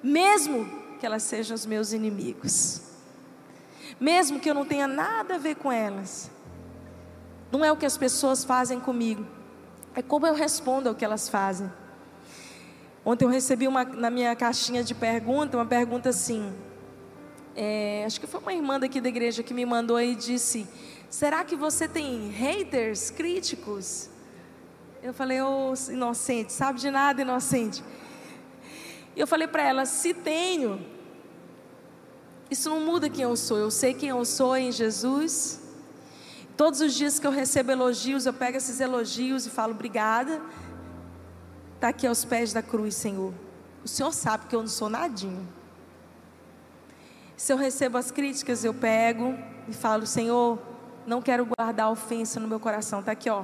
[0.04, 2.82] mesmo que elas sejam os meus inimigos,
[3.98, 6.35] mesmo que eu não tenha nada a ver com elas
[7.58, 9.26] não é o que as pessoas fazem comigo,
[9.96, 11.72] é como eu respondo ao que elas fazem.
[13.06, 16.54] Ontem eu recebi uma, na minha caixinha de pergunta, uma pergunta assim.
[17.56, 20.68] É, acho que foi uma irmã daqui da igreja que me mandou e disse:
[21.10, 24.10] Será que você tem haters, críticos?
[25.02, 27.84] Eu falei, ô oh, inocente, sabe de nada, inocente.
[29.16, 30.84] E eu falei para ela: Se tenho,
[32.50, 33.58] isso não muda quem eu sou.
[33.58, 35.65] Eu sei quem eu sou em Jesus.
[36.58, 40.42] Todos os dias que eu recebo elogios, eu pego esses elogios e falo obrigada.
[41.76, 43.34] Está aqui aos pés da cruz, Senhor.
[43.84, 45.46] O Senhor sabe que eu não sou nadinho.
[47.36, 49.38] Se eu recebo as críticas, eu pego
[49.68, 50.58] e falo, Senhor,
[51.06, 53.02] não quero guardar ofensa no meu coração.
[53.02, 53.44] Está aqui, ó,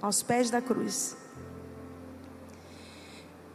[0.00, 1.16] aos pés da cruz.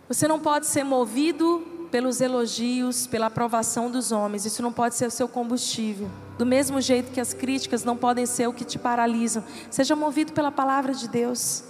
[0.07, 4.47] Você não pode ser movido pelos elogios, pela aprovação dos homens.
[4.47, 6.09] Isso não pode ser o seu combustível.
[6.39, 9.43] Do mesmo jeito que as críticas não podem ser o que te paralisam.
[9.69, 11.63] Seja movido pela palavra de Deus.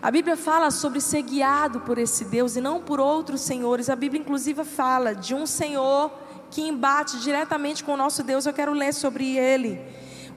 [0.00, 3.90] A Bíblia fala sobre ser guiado por esse Deus e não por outros senhores.
[3.90, 6.12] A Bíblia, inclusive, fala de um Senhor
[6.48, 8.46] que embate diretamente com o nosso Deus.
[8.46, 9.80] Eu quero ler sobre ele.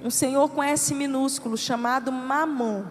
[0.03, 2.86] um senhor com S minúsculo chamado Mamon.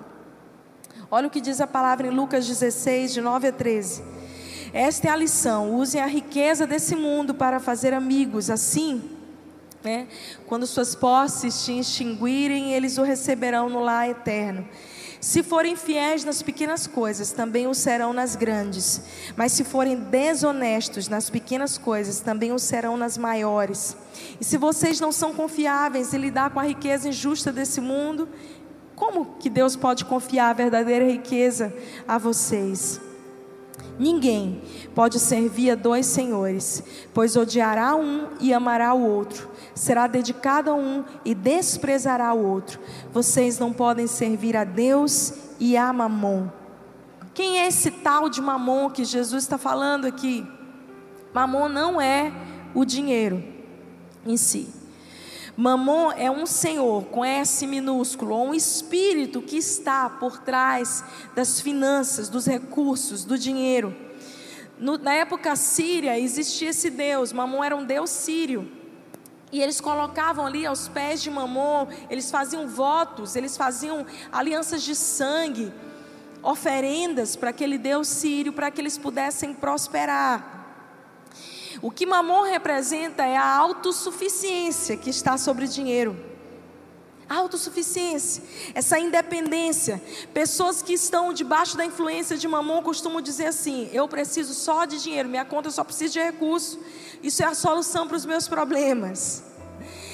[1.11, 4.22] Olha o que diz a palavra em Lucas 16, de 9 a 13.
[4.73, 9.03] Esta é a lição: usem a riqueza desse mundo para fazer amigos, assim,
[9.85, 10.07] né,
[10.47, 14.67] quando suas posses te extinguirem, eles o receberão no lar eterno.
[15.21, 19.03] Se forem fiéis nas pequenas coisas, também o serão nas grandes.
[19.37, 23.97] Mas se forem desonestos nas pequenas coisas, também o serão nas maiores.
[24.41, 28.29] E se vocês não são confiáveis em lidar com a riqueza injusta desse mundo,
[28.97, 31.73] como que Deus pode confiar a verdadeira riqueza
[32.07, 33.01] a vocês?
[33.99, 34.63] Ninguém
[34.95, 40.75] pode servir a dois senhores, pois odiará um e amará o outro, será dedicado a
[40.75, 42.81] um e desprezará o outro.
[43.13, 46.49] Vocês não podem servir a Deus e a Mamon.
[47.35, 50.47] Quem é esse tal de Mamon que Jesus está falando aqui?
[51.33, 52.33] Mamon não é
[52.75, 53.43] o dinheiro
[54.27, 54.82] em si.
[55.57, 61.61] Mamon é um senhor com S minúsculo, ou um espírito que está por trás das
[61.61, 63.95] finanças, dos recursos, do dinheiro.
[64.79, 68.71] No, na época síria existia esse deus, Mamon era um deus sírio.
[69.53, 74.97] E eles colocavam ali aos pés de Mamon, eles faziam votos, eles faziam alianças de
[74.97, 75.71] sangue,
[76.43, 80.62] oferendas para aquele deus sírio, para que eles pudessem prosperar.
[81.83, 86.17] O que Mamon representa é a autossuficiência que está sobre dinheiro.
[87.29, 90.01] Autossuficiência, essa independência.
[90.33, 95.03] Pessoas que estão debaixo da influência de Mamon costumam dizer assim: eu preciso só de
[95.03, 96.79] dinheiro, minha conta só precisa de recurso.
[97.21, 99.43] Isso é a solução para os meus problemas.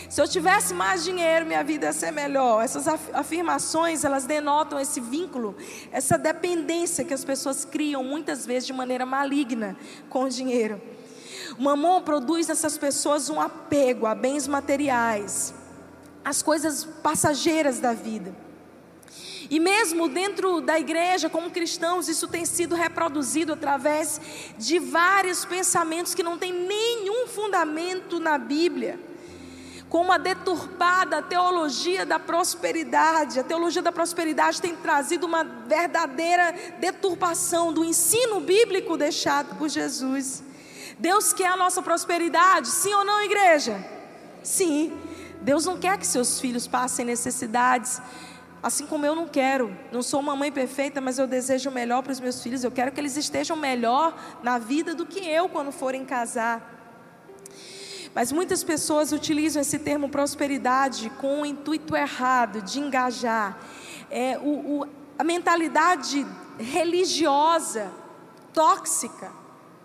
[0.08, 2.64] Se eu tivesse mais dinheiro, minha vida ia ser melhor.
[2.64, 5.54] Essas afirmações, elas denotam esse vínculo,
[5.92, 9.76] essa dependência que as pessoas criam muitas vezes de maneira maligna
[10.08, 10.80] com o dinheiro.
[11.56, 15.54] Mamon produz nessas pessoas um apego a bens materiais,
[16.24, 18.34] as coisas passageiras da vida.
[19.50, 24.20] E mesmo dentro da igreja, como cristãos, isso tem sido reproduzido através
[24.58, 29.00] de vários pensamentos que não têm nenhum fundamento na Bíblia.
[29.88, 33.40] Com uma deturpada teologia da prosperidade.
[33.40, 40.42] A teologia da prosperidade tem trazido uma verdadeira deturpação do ensino bíblico deixado por Jesus.
[40.98, 43.84] Deus quer a nossa prosperidade, sim ou não, igreja?
[44.42, 44.92] Sim.
[45.40, 48.02] Deus não quer que seus filhos passem necessidades,
[48.60, 49.76] assim como eu não quero.
[49.92, 52.64] Não sou uma mãe perfeita, mas eu desejo o melhor para os meus filhos.
[52.64, 56.74] Eu quero que eles estejam melhor na vida do que eu quando forem casar.
[58.12, 63.56] Mas muitas pessoas utilizam esse termo prosperidade com o intuito errado de engajar.
[64.10, 66.26] É, o, o, a mentalidade
[66.58, 67.92] religiosa,
[68.52, 69.37] tóxica,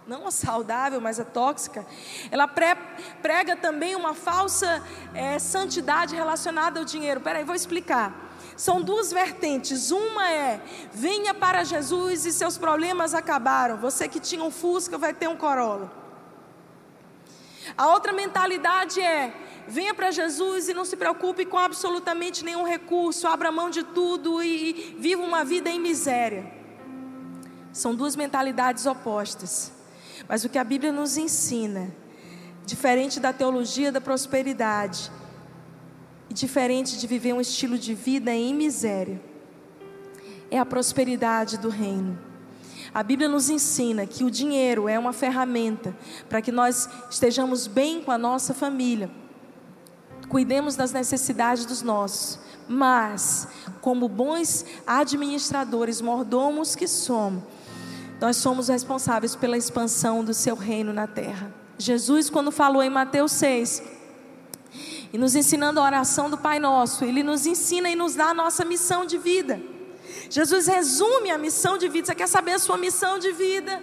[0.05, 1.85] não a saudável, mas a tóxica,
[2.29, 7.21] ela prega também uma falsa é, santidade relacionada ao dinheiro.
[7.21, 8.13] Peraí, vou explicar.
[8.57, 9.91] São duas vertentes.
[9.91, 10.61] Uma é:
[10.91, 13.77] venha para Jesus e seus problemas acabaram.
[13.77, 15.91] Você que tinha um Fusca vai ter um Corolla.
[17.77, 19.33] A outra mentalidade é:
[19.67, 24.43] venha para Jesus e não se preocupe com absolutamente nenhum recurso, abra mão de tudo
[24.43, 26.51] e, e viva uma vida em miséria.
[27.71, 29.82] São duas mentalidades opostas.
[30.27, 31.93] Mas o que a Bíblia nos ensina,
[32.65, 35.11] diferente da teologia da prosperidade,
[36.29, 39.21] e diferente de viver um estilo de vida em miséria,
[40.49, 42.17] é a prosperidade do reino.
[42.93, 45.95] A Bíblia nos ensina que o dinheiro é uma ferramenta
[46.29, 49.09] para que nós estejamos bem com a nossa família,
[50.29, 53.47] cuidemos das necessidades dos nossos, mas,
[53.81, 57.43] como bons administradores, mordomos que somos,
[58.23, 61.53] nós somos responsáveis pela expansão do seu reino na terra.
[61.77, 63.83] Jesus, quando falou em Mateus 6,
[65.11, 68.33] e nos ensinando a oração do Pai Nosso, Ele nos ensina e nos dá a
[68.33, 69.59] nossa missão de vida.
[70.29, 72.07] Jesus resume a missão de vida.
[72.07, 73.81] Você quer saber a sua missão de vida?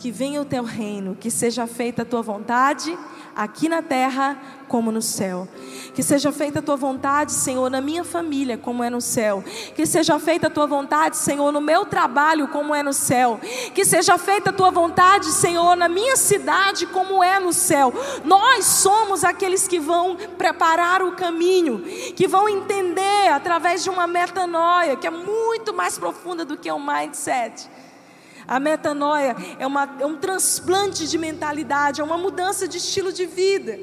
[0.00, 2.98] Que venha o teu reino, que seja feita a tua vontade,
[3.36, 5.46] aqui na terra como no céu.
[5.94, 9.44] Que seja feita a tua vontade, Senhor, na minha família, como é no céu.
[9.76, 13.38] Que seja feita a tua vontade, Senhor, no meu trabalho, como é no céu.
[13.74, 17.92] Que seja feita a tua vontade, Senhor, na minha cidade, como é no céu.
[18.24, 21.82] Nós somos aqueles que vão preparar o caminho,
[22.16, 26.76] que vão entender através de uma metanoia, que é muito mais profunda do que o
[26.76, 27.68] um mindset.
[28.50, 33.24] A metanoia é, uma, é um transplante de mentalidade, é uma mudança de estilo de
[33.24, 33.78] vida.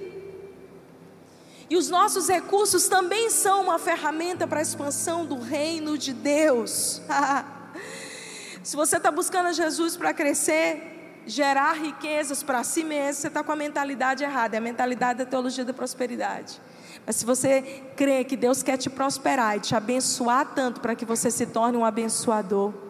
[1.69, 7.01] E os nossos recursos também são uma ferramenta para a expansão do reino de Deus.
[8.61, 13.53] Se você está buscando Jesus para crescer, gerar riquezas para si mesmo, você está com
[13.53, 16.59] a mentalidade errada, é a mentalidade da teologia da prosperidade.
[17.05, 21.05] Mas se você crê que Deus quer te prosperar e te abençoar tanto para que
[21.05, 22.86] você se torne um abençoador.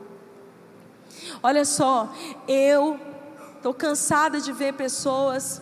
[1.42, 2.14] Olha só,
[2.48, 3.00] eu
[3.56, 5.62] estou cansada de ver pessoas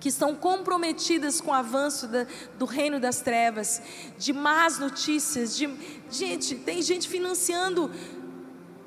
[0.00, 2.26] que estão comprometidas com o avanço da,
[2.58, 3.80] do reino das trevas,
[4.18, 5.74] de más notícias, de
[6.10, 7.90] gente, tem gente financiando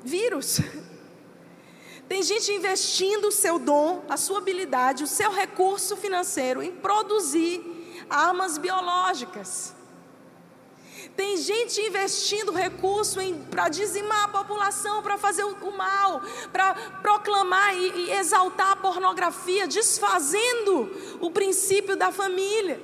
[0.04, 0.60] vírus.
[2.08, 7.60] Tem gente investindo o seu dom, a sua habilidade, o seu recurso financeiro em produzir
[8.08, 9.74] armas biológicas.
[11.18, 13.18] Tem gente investindo recurso
[13.50, 19.66] para dizimar a população, para fazer o, mal, para proclamar e, e exaltar a pornografia,
[19.66, 20.88] desfazendo
[21.20, 22.80] o princípio da família.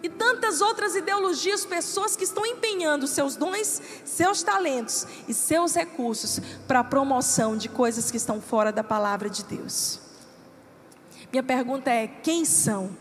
[0.00, 6.40] E tantas outras ideologias, pessoas que estão empenhando seus dons, seus talentos e seus recursos
[6.68, 9.98] para a promoção de coisas que estão fora da palavra de Deus.
[11.32, 12.96] Minha pergunta é: quem são?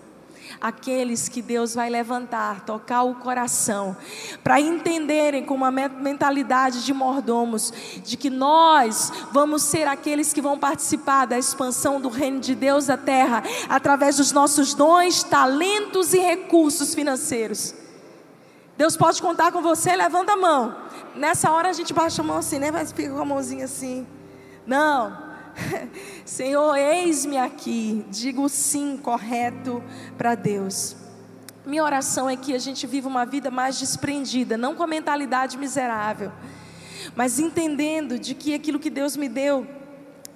[0.60, 3.96] Aqueles que Deus vai levantar, tocar o coração,
[4.44, 7.74] para entenderem com uma mentalidade de mordomos,
[8.04, 12.90] de que nós vamos ser aqueles que vão participar da expansão do reino de Deus
[12.90, 17.74] à terra, através dos nossos dons, talentos e recursos financeiros.
[18.78, 20.76] Deus pode contar com você, levanta a mão.
[21.16, 22.72] Nessa hora a gente baixa a mão assim, né?
[22.72, 24.08] Mas fica com a mãozinha assim.
[24.66, 25.31] Não.
[26.26, 28.06] Senhor, eis-me aqui.
[28.10, 29.84] Digo sim correto
[30.18, 30.96] para Deus.
[31.66, 35.58] Minha oração é que a gente viva uma vida mais desprendida, não com a mentalidade
[35.58, 36.32] miserável,
[37.16, 39.68] mas entendendo de que aquilo que Deus me deu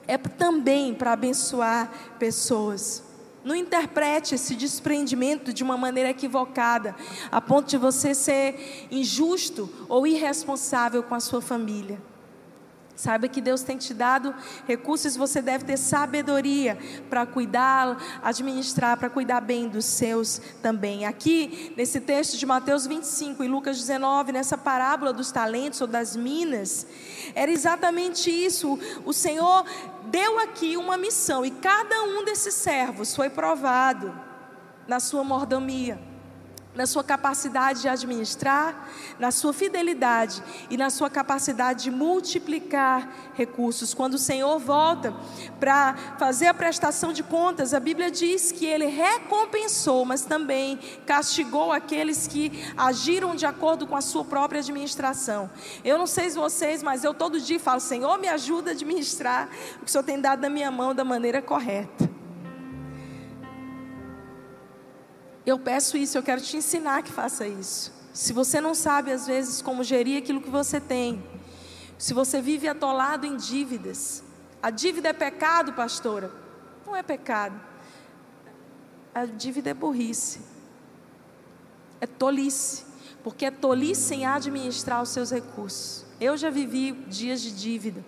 [0.07, 3.03] é também para abençoar pessoas.
[3.43, 6.95] Não interprete esse desprendimento de uma maneira equivocada,
[7.31, 11.99] a ponto de você ser injusto ou irresponsável com a sua família.
[12.95, 14.33] Saiba que Deus tem te dado
[14.65, 16.77] recursos, você deve ter sabedoria
[17.09, 21.05] para cuidar, administrar, para cuidar bem dos seus também.
[21.05, 26.15] Aqui, nesse texto de Mateus 25 e Lucas 19, nessa parábola dos talentos ou das
[26.15, 26.87] minas,
[27.35, 28.79] era exatamente isso.
[29.05, 29.65] O Senhor
[30.05, 34.17] deu aqui uma missão e cada um desses servos foi provado
[34.87, 36.14] na sua mordomia
[36.75, 43.93] na sua capacidade de administrar, na sua fidelidade e na sua capacidade de multiplicar recursos.
[43.93, 45.13] Quando o Senhor volta
[45.59, 51.71] para fazer a prestação de contas, a Bíblia diz que ele recompensou, mas também castigou
[51.71, 55.49] aqueles que agiram de acordo com a sua própria administração.
[55.83, 59.49] Eu não sei se vocês, mas eu todo dia falo: Senhor, me ajuda a administrar
[59.77, 62.14] o que o Senhor tem dado na minha mão da maneira correta.
[65.45, 67.93] Eu peço isso, eu quero te ensinar que faça isso.
[68.13, 71.23] Se você não sabe, às vezes, como gerir aquilo que você tem,
[71.97, 74.23] se você vive atolado em dívidas,
[74.61, 76.31] a dívida é pecado, pastora?
[76.85, 77.59] Não é pecado.
[79.13, 80.41] A dívida é burrice,
[82.01, 82.83] é tolice,
[83.23, 86.05] porque é tolice em administrar os seus recursos.
[86.19, 88.03] Eu já vivi dias de dívida.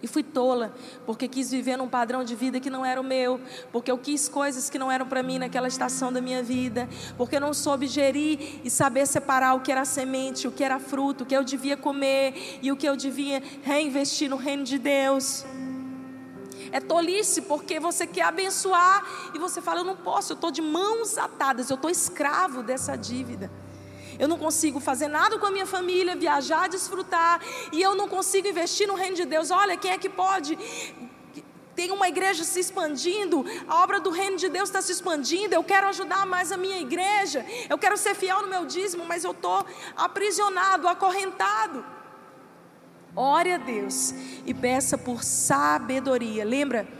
[0.00, 0.72] E fui tola,
[1.04, 3.40] porque quis viver num padrão de vida que não era o meu,
[3.72, 7.40] porque eu quis coisas que não eram para mim naquela estação da minha vida, porque
[7.40, 11.26] não soube gerir e saber separar o que era semente, o que era fruto, o
[11.26, 15.44] que eu devia comer e o que eu devia reinvestir no reino de Deus.
[16.70, 20.62] É tolice porque você quer abençoar e você fala: Eu não posso, eu estou de
[20.62, 23.50] mãos atadas, eu estou escravo dessa dívida
[24.18, 27.40] eu não consigo fazer nada com a minha família, viajar, desfrutar,
[27.72, 29.50] e eu não consigo investir no reino de Deus.
[29.50, 30.58] Olha, quem é que pode?
[31.74, 35.54] Tem uma igreja se expandindo, a obra do reino de Deus está se expandindo.
[35.54, 39.22] Eu quero ajudar mais a minha igreja, eu quero ser fiel no meu dízimo, mas
[39.22, 39.64] eu estou
[39.96, 41.84] aprisionado, acorrentado.
[43.14, 44.12] Ore a Deus
[44.44, 46.44] e peça por sabedoria.
[46.44, 46.97] Lembra?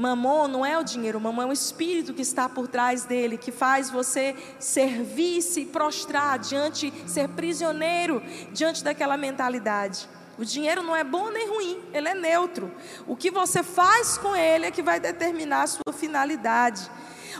[0.00, 3.52] Mamon não é o dinheiro, mamon é o espírito que está por trás dele, que
[3.52, 10.08] faz você servir-se, prostrar diante, ser prisioneiro diante daquela mentalidade.
[10.38, 12.72] O dinheiro não é bom nem ruim, ele é neutro.
[13.06, 16.90] O que você faz com ele é que vai determinar a sua finalidade.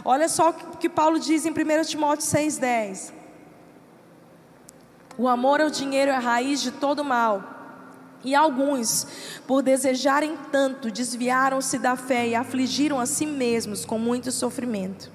[0.04, 1.54] Olha só o que Paulo diz em 1
[1.84, 3.10] Timóteo 6,10.
[5.16, 7.59] O amor ao dinheiro é a raiz de todo mal.
[8.22, 9.06] E alguns,
[9.46, 15.10] por desejarem tanto, desviaram-se da fé e afligiram a si mesmos com muito sofrimento.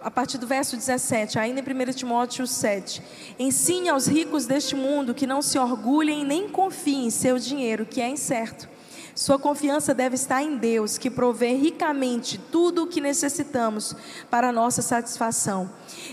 [0.00, 3.02] A partir do verso 17, ainda em 1 Timóteo 7.
[3.38, 8.00] Ensine aos ricos deste mundo que não se orgulhem nem confiem em seu dinheiro, que
[8.00, 8.68] é incerto.
[9.14, 13.96] Sua confiança deve estar em Deus, que provê ricamente tudo o que necessitamos
[14.30, 15.70] para nossa satisfação.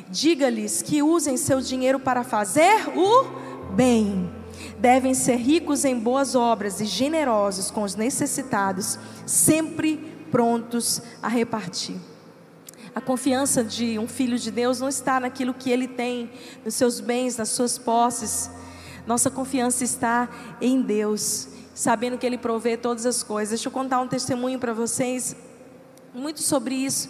[0.10, 4.43] Diga-lhes que usem seu dinheiro para fazer o bem
[4.84, 9.96] devem ser ricos em boas obras e generosos com os necessitados, sempre
[10.30, 11.96] prontos a repartir.
[12.94, 16.30] A confiança de um filho de Deus não está naquilo que ele tem,
[16.66, 18.52] nos seus bens, nas suas posses.
[19.08, 20.30] Nossa confiança está
[20.60, 23.52] em Deus, sabendo que Ele provê todas as coisas.
[23.52, 25.34] Deixa eu contar um testemunho para vocês,
[26.14, 27.10] muito sobre isso.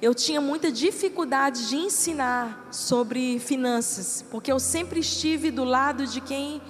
[0.00, 6.22] Eu tinha muita dificuldade de ensinar sobre finanças, porque eu sempre estive do lado de
[6.22, 6.62] quem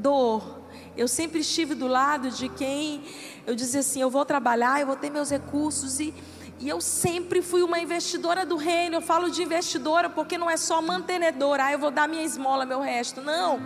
[0.00, 0.64] doou.
[0.96, 3.04] Eu sempre estive do lado de quem
[3.46, 6.12] eu dizia assim: eu vou trabalhar, eu vou ter meus recursos e
[6.60, 8.96] e eu sempre fui uma investidora do reino.
[8.96, 11.64] Eu falo de investidora porque não é só mantenedora.
[11.64, 13.22] Ah, eu vou dar minha esmola, meu resto.
[13.22, 13.58] Não.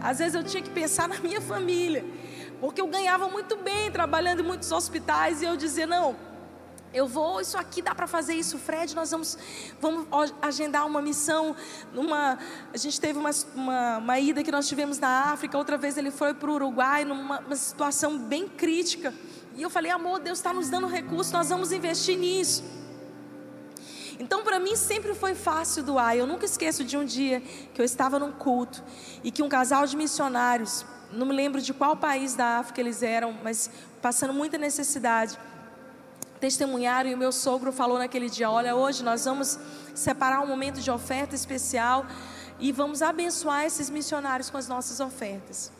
[0.00, 2.04] Às vezes eu tinha que pensar na minha família.
[2.60, 5.42] Porque eu ganhava muito bem trabalhando em muitos hospitais.
[5.42, 6.16] E eu dizia: não,
[6.92, 8.96] eu vou, isso aqui dá para fazer isso, Fred.
[8.96, 9.38] Nós vamos,
[9.80, 10.06] vamos
[10.42, 11.54] agendar uma missão.
[11.92, 12.38] Numa,
[12.72, 15.56] a gente teve uma, uma, uma ida que nós tivemos na África.
[15.56, 19.14] Outra vez ele foi para o Uruguai, numa situação bem crítica.
[19.54, 22.64] E eu falei, amor, Deus está nos dando recursos, nós vamos investir nisso.
[24.18, 26.16] Então, para mim, sempre foi fácil doar.
[26.16, 27.40] Eu nunca esqueço de um dia
[27.72, 28.82] que eu estava num culto
[29.22, 33.02] e que um casal de missionários, não me lembro de qual país da África eles
[33.02, 33.70] eram, mas
[34.02, 35.38] passando muita necessidade,
[36.40, 39.58] testemunharam e o meu sogro falou naquele dia: Olha, hoje nós vamos
[39.94, 42.06] separar um momento de oferta especial
[42.58, 45.70] e vamos abençoar esses missionários com as nossas ofertas.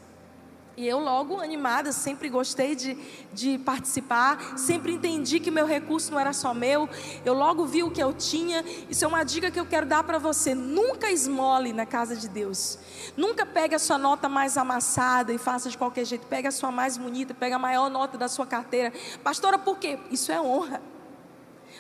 [0.81, 2.97] E eu, logo animada, sempre gostei de,
[3.35, 6.89] de participar, sempre entendi que meu recurso não era só meu,
[7.23, 8.65] eu logo vi o que eu tinha.
[8.89, 12.27] Isso é uma dica que eu quero dar para você: nunca esmole na casa de
[12.31, 12.79] Deus,
[13.15, 16.71] nunca pegue a sua nota mais amassada e faça de qualquer jeito, pegue a sua
[16.71, 18.91] mais bonita, pegue a maior nota da sua carteira.
[19.23, 19.99] Pastora, por quê?
[20.11, 20.81] Isso é honra.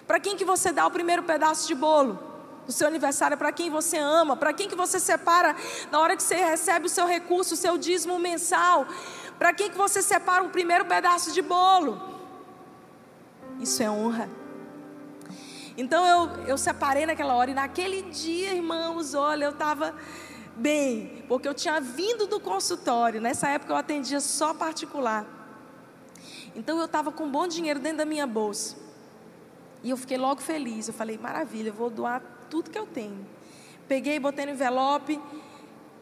[0.07, 2.30] Para quem que você dá o primeiro pedaço de bolo?
[2.67, 5.57] O seu aniversário, para quem você ama, para quem que você separa
[5.91, 8.87] na hora que você recebe o seu recurso, o seu dízimo mensal,
[9.39, 12.01] para quem que você separa o primeiro pedaço de bolo.
[13.59, 14.29] Isso é honra.
[15.77, 19.95] Então eu, eu separei naquela hora e naquele dia, irmãos, olha, eu estava
[20.57, 23.21] bem, porque eu tinha vindo do consultório.
[23.21, 25.25] Nessa época eu atendia só particular.
[26.55, 28.77] Então eu estava com bom dinheiro dentro da minha bolsa.
[29.83, 30.89] E eu fiquei logo feliz.
[30.89, 33.25] Eu falei, maravilha, eu vou doar tudo que eu tenho.
[33.89, 35.19] Peguei, botei no envelope,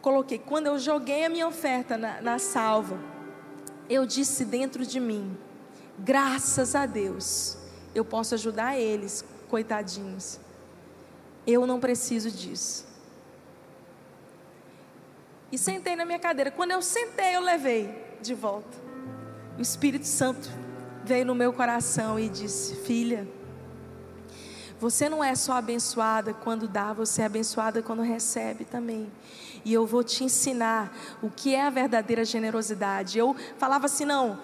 [0.01, 0.39] coloquei.
[0.39, 2.99] Quando eu joguei a minha oferta na, na salva,
[3.89, 5.37] eu disse dentro de mim:
[5.99, 7.57] graças a Deus,
[7.95, 10.41] eu posso ajudar eles, coitadinhos.
[11.47, 12.87] Eu não preciso disso.
[15.51, 16.51] E sentei na minha cadeira.
[16.51, 18.77] Quando eu sentei, eu levei de volta.
[19.57, 20.49] O Espírito Santo
[21.05, 23.27] veio no meu coração e disse: Filha,
[24.81, 29.11] você não é só abençoada quando dá, você é abençoada quando recebe também.
[29.65, 33.19] E eu vou te ensinar o que é a verdadeira generosidade.
[33.19, 34.39] Eu falava assim: não,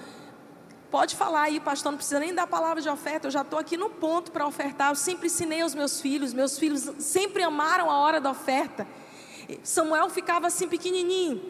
[0.90, 3.76] pode falar aí, pastor, não precisa nem dar palavra de oferta, eu já estou aqui
[3.76, 4.90] no ponto para ofertar.
[4.90, 8.86] Eu sempre ensinei aos meus filhos, meus filhos sempre amaram a hora da oferta.
[9.62, 11.40] Samuel ficava assim pequenininho: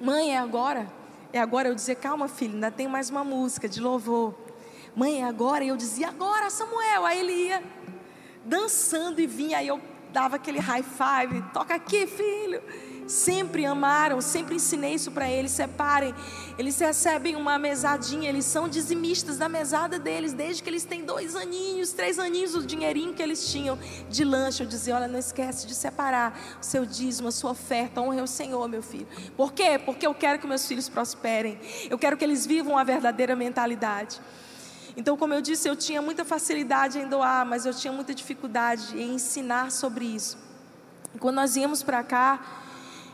[0.00, 0.86] mãe, é agora?
[1.32, 1.68] É agora.
[1.68, 4.34] Eu dizia: calma, filho, ainda tem mais uma música de louvor.
[4.94, 5.64] Mãe, é agora?
[5.64, 7.06] E eu dizia: agora, Samuel.
[7.06, 7.77] Aí ele ia
[8.48, 9.80] dançando e vinha, aí eu
[10.12, 12.62] dava aquele high five, toca aqui, filho.
[13.06, 15.50] Sempre amaram, sempre ensinei isso para eles.
[15.52, 16.14] Separem,
[16.58, 21.34] eles recebem uma mesadinha, eles são dizimistas da mesada deles, desde que eles têm dois
[21.34, 23.78] aninhos, três aninhos, o dinheirinho que eles tinham
[24.10, 24.62] de lanche.
[24.62, 28.26] Eu dizia: olha, não esquece de separar o seu dízimo, a sua oferta, honre o
[28.26, 29.08] Senhor, meu filho.
[29.34, 29.80] Por quê?
[29.82, 34.20] Porque eu quero que meus filhos prosperem, eu quero que eles vivam a verdadeira mentalidade.
[34.98, 39.00] Então, como eu disse, eu tinha muita facilidade em doar, mas eu tinha muita dificuldade
[39.00, 40.36] em ensinar sobre isso.
[41.20, 42.40] quando nós íamos para cá,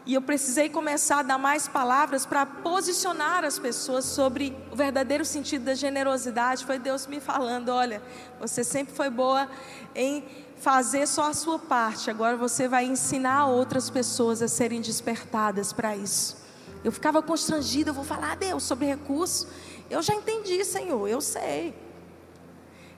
[0.06, 5.26] e eu precisei começar a dar mais palavras para posicionar as pessoas sobre o verdadeiro
[5.26, 6.64] sentido da generosidade.
[6.64, 8.02] Foi Deus me falando: olha,
[8.40, 9.46] você sempre foi boa
[9.94, 10.24] em
[10.56, 15.94] fazer só a sua parte, agora você vai ensinar outras pessoas a serem despertadas para
[15.94, 16.44] isso.
[16.82, 19.46] Eu ficava constrangida, eu vou falar a Deus sobre recurso.
[19.94, 21.72] Eu já entendi, Senhor, eu sei.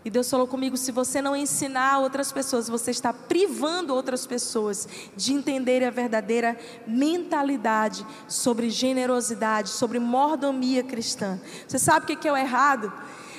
[0.02, 4.88] E Deus falou comigo: se você não ensinar outras pessoas, você está privando outras pessoas
[5.14, 11.38] de entenderem a verdadeira mentalidade sobre generosidade, sobre mordomia cristã.
[11.68, 12.90] Você sabe o que é o errado?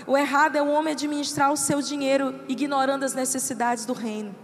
[0.05, 4.35] O errado é o homem administrar o seu dinheiro ignorando as necessidades do reino.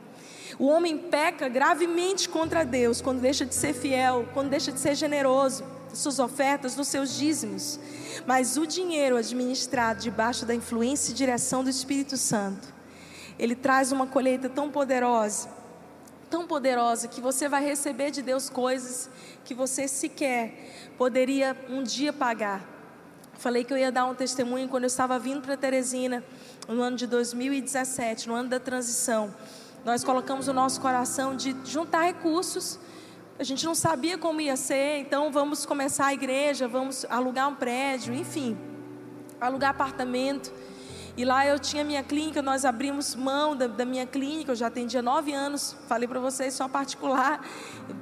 [0.57, 4.95] O homem peca gravemente contra Deus quando deixa de ser fiel, quando deixa de ser
[4.95, 5.63] generoso
[5.93, 7.79] suas ofertas, nos seus dízimos.
[8.25, 12.73] Mas o dinheiro administrado debaixo da influência e direção do Espírito Santo,
[13.39, 15.49] ele traz uma colheita tão poderosa,
[16.29, 19.09] tão poderosa, que você vai receber de Deus coisas
[19.45, 22.73] que você sequer poderia um dia pagar.
[23.37, 26.23] Falei que eu ia dar um testemunho quando eu estava vindo para Teresina,
[26.67, 29.33] no ano de 2017, no ano da transição.
[29.83, 32.79] Nós colocamos o nosso coração de juntar recursos.
[33.39, 37.55] A gente não sabia como ia ser, então vamos começar a igreja, vamos alugar um
[37.55, 38.55] prédio, enfim,
[39.41, 40.53] alugar apartamento.
[41.17, 44.67] E lá eu tinha minha clínica, nós abrimos mão da, da minha clínica, eu já
[44.67, 47.43] atendia nove anos, falei para vocês, só particular.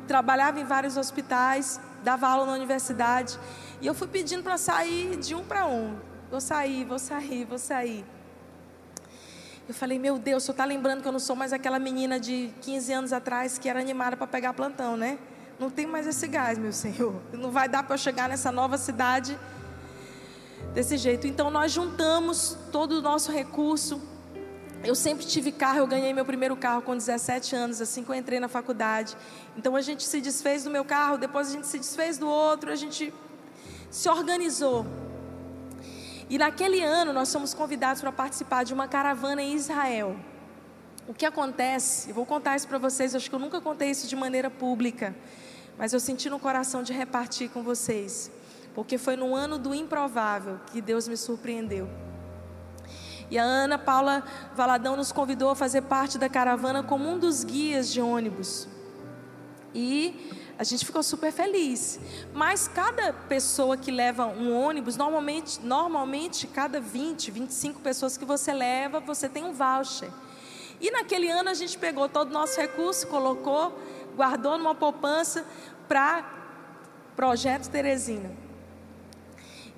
[0.06, 3.40] trabalhava em vários hospitais, dava aula na universidade.
[3.82, 5.98] E eu fui pedindo para sair de um para um.
[6.30, 8.06] Vou sair, vou sair, vou sair.
[9.72, 12.54] Eu falei, meu Deus, senhor está lembrando que eu não sou mais aquela menina de
[12.60, 15.18] 15 anos atrás que era animada para pegar plantão, né?
[15.58, 17.16] Não tem mais esse gás, meu Senhor.
[17.32, 19.40] Não vai dar para eu chegar nessa nova cidade
[20.74, 21.26] desse jeito.
[21.26, 24.02] Então nós juntamos todo o nosso recurso.
[24.84, 28.16] Eu sempre tive carro, eu ganhei meu primeiro carro com 17 anos, assim que eu
[28.16, 29.16] entrei na faculdade.
[29.56, 32.74] Então a gente se desfez do meu carro, depois a gente se desfez do outro,
[32.74, 33.14] a gente
[33.90, 34.86] se organizou.
[36.32, 40.16] E naquele ano nós somos convidados para participar de uma caravana em Israel.
[41.08, 44.08] O que acontece, eu vou contar isso para vocês, acho que eu nunca contei isso
[44.08, 45.14] de maneira pública,
[45.78, 48.32] mas eu senti no coração de repartir com vocês
[48.74, 51.90] porque foi no ano do improvável que Deus me surpreendeu.
[53.30, 54.24] E a Ana Paula
[54.56, 58.68] Valadão nos convidou a fazer parte da caravana como um dos guias de ônibus.
[59.74, 62.00] E a gente ficou super feliz.
[62.36, 68.54] Mas cada pessoa que leva um ônibus, normalmente, normalmente cada 20, 25 pessoas que você
[68.54, 70.12] leva, você tem um voucher.
[70.80, 73.76] E naquele ano a gente pegou todo o nosso recurso, colocou,
[74.16, 75.44] guardou numa poupança
[75.88, 76.24] para
[77.16, 78.30] Projeto Teresina.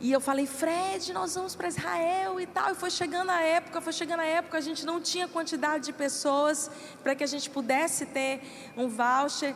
[0.02, 2.74] E eu falei, Fred, nós vamos para Israel e tal.
[2.74, 5.94] E foi chegando a época, foi chegando a época, a gente não tinha quantidade de
[5.94, 6.70] pessoas
[7.02, 8.42] para que a gente pudesse ter
[8.76, 9.56] um voucher.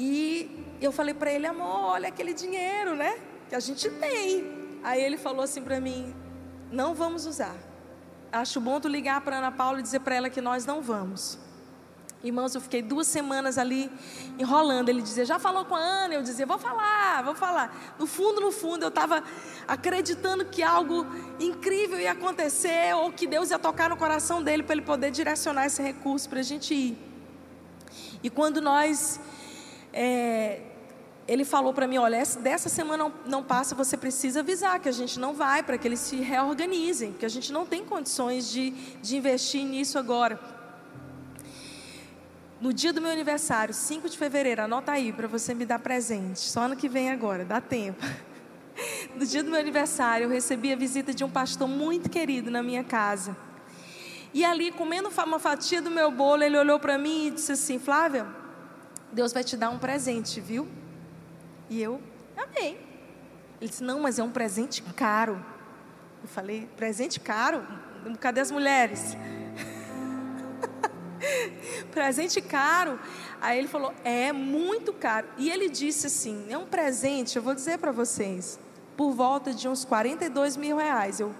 [0.00, 3.18] E eu falei para ele, amor, olha aquele dinheiro, né?
[3.48, 4.78] Que a gente tem.
[4.84, 6.14] Aí ele falou assim para mim,
[6.70, 7.56] não vamos usar.
[8.30, 11.36] Acho bom tu ligar para Ana Paula e dizer para ela que nós não vamos.
[12.22, 13.90] Irmãos, eu fiquei duas semanas ali
[14.38, 14.88] enrolando.
[14.88, 16.14] Ele dizia, já falou com a Ana?
[16.14, 17.96] Eu dizia, vou falar, vou falar.
[17.98, 19.24] No fundo, no fundo, eu estava
[19.66, 21.06] acreditando que algo
[21.40, 25.66] incrível ia acontecer ou que Deus ia tocar no coração dele para ele poder direcionar
[25.66, 26.98] esse recurso para a gente ir.
[28.22, 29.18] E quando nós.
[29.92, 30.60] É,
[31.28, 34.92] ele falou para mim: olha, dessa semana não, não passa, você precisa avisar que a
[34.92, 38.70] gente não vai, para que eles se reorganizem, que a gente não tem condições de,
[39.02, 40.40] de investir nisso agora.
[42.60, 46.40] No dia do meu aniversário, 5 de fevereiro, anota aí para você me dar presente.
[46.40, 48.04] Só ano que vem agora, dá tempo.
[49.16, 52.62] No dia do meu aniversário, eu recebi a visita de um pastor muito querido na
[52.62, 53.36] minha casa.
[54.32, 57.80] E ali, comendo uma fatia do meu bolo, ele olhou para mim e disse assim:
[57.80, 58.24] Flávia,
[59.12, 60.68] Deus vai te dar um presente, viu?
[61.70, 62.00] E eu,
[62.36, 62.78] amém.
[63.60, 65.44] Ele disse: Não, mas é um presente caro.
[66.22, 67.66] Eu falei: Presente caro?
[68.20, 69.16] Cadê as mulheres?
[71.92, 72.98] presente caro.
[73.40, 75.28] Aí ele falou: é muito caro.
[75.36, 78.58] E ele disse assim: é um presente, eu vou dizer para vocês,
[78.96, 81.20] por volta de uns 42 mil reais.
[81.20, 81.34] Eu,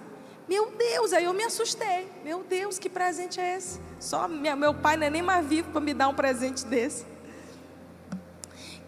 [0.47, 2.09] meu Deus, aí eu me assustei.
[2.23, 3.79] Meu Deus, que presente é esse?
[3.99, 7.05] Só meu pai não é nem mais vivo para me dar um presente desse.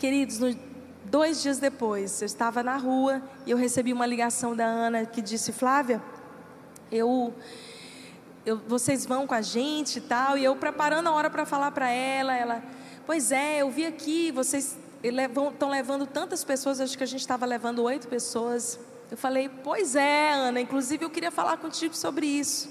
[0.01, 0.57] Queridos, no,
[1.05, 5.21] dois dias depois, eu estava na rua e eu recebi uma ligação da Ana que
[5.21, 6.01] disse: Flávia,
[6.91, 7.31] eu
[8.43, 10.39] eu, vocês vão com a gente e tal.
[10.39, 12.63] E eu preparando a hora para falar para ela, ela,
[13.05, 17.45] pois é, eu vi aqui, vocês estão levando tantas pessoas, acho que a gente estava
[17.45, 18.79] levando oito pessoas.
[19.11, 22.67] Eu falei, pois é, Ana, inclusive eu queria falar contigo sobre isso.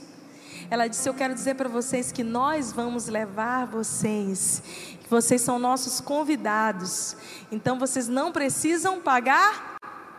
[0.71, 4.63] Ela disse: Eu quero dizer para vocês que nós vamos levar vocês,
[5.01, 7.17] que vocês são nossos convidados,
[7.51, 9.77] então vocês não precisam pagar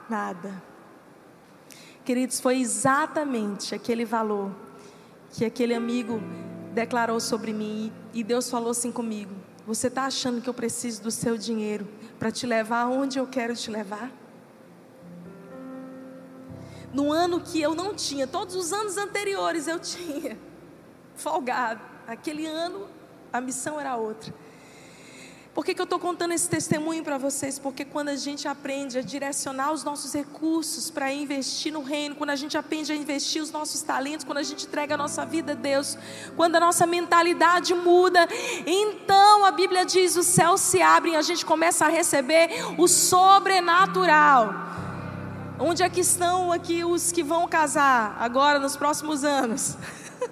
[0.10, 0.62] nada.
[2.04, 4.52] Queridos, foi exatamente aquele valor
[5.32, 6.22] que aquele amigo
[6.74, 9.34] declarou sobre mim e Deus falou assim comigo:
[9.66, 11.88] Você está achando que eu preciso do seu dinheiro
[12.20, 14.21] para te levar aonde eu quero te levar?
[16.94, 20.38] No ano que eu não tinha, todos os anos anteriores eu tinha,
[21.16, 21.82] folgado.
[22.08, 22.88] Aquele ano
[23.32, 24.34] a missão era outra.
[25.54, 27.60] Por que, que eu estou contando esse testemunho para vocês?
[27.60, 32.30] Porque quando a gente aprende a direcionar os nossos recursos para investir no reino, quando
[32.30, 35.52] a gente aprende a investir os nossos talentos, quando a gente entrega a nossa vida
[35.52, 35.98] a Deus,
[36.38, 38.26] quando a nossa mentalidade muda,
[38.66, 44.81] então a Bíblia diz: os céus se abrem, a gente começa a receber o sobrenatural.
[45.64, 49.78] Onde é que estão aqui os que vão casar agora nos próximos anos?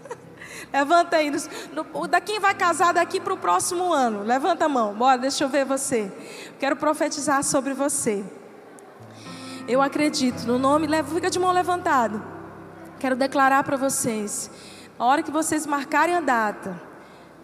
[0.73, 1.31] Levanta aí.
[1.71, 4.23] No, da quem vai casar daqui para o próximo ano?
[4.23, 4.95] Levanta a mão.
[4.95, 6.11] Bora, deixa eu ver você.
[6.59, 8.25] Quero profetizar sobre você.
[9.67, 10.47] Eu acredito.
[10.47, 12.19] No nome, fica de mão levantada.
[12.99, 14.49] Quero declarar para vocês.
[14.97, 16.81] A hora que vocês marcarem a data,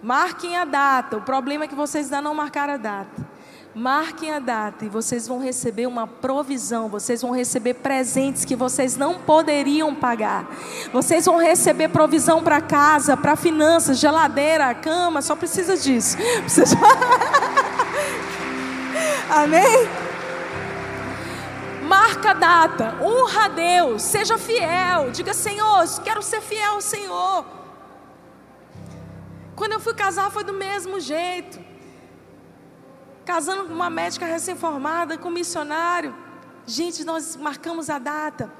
[0.01, 1.17] marquem a data.
[1.17, 3.34] O problema é que vocês ainda não marcaram a data.
[3.75, 8.95] Marquem a data e vocês vão receber uma provisão, vocês vão receber presentes que vocês
[8.95, 10.49] não poderiam pagar.
[10.93, 16.15] Vocês vão receber provisão para casa, para finanças, geladeira, cama, só precisa disso.
[16.39, 16.77] Precisa...
[19.29, 19.89] Amém?
[21.85, 27.45] Marca a data, honra a Deus, seja fiel, diga Senhor, quero ser fiel ao Senhor.
[29.53, 31.74] Quando eu fui casar foi do mesmo jeito
[33.25, 36.15] casando com uma médica recém-formada, com um missionário.
[36.65, 38.51] Gente, nós marcamos a data.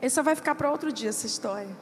[0.00, 1.74] Essa vai ficar para outro dia, essa história.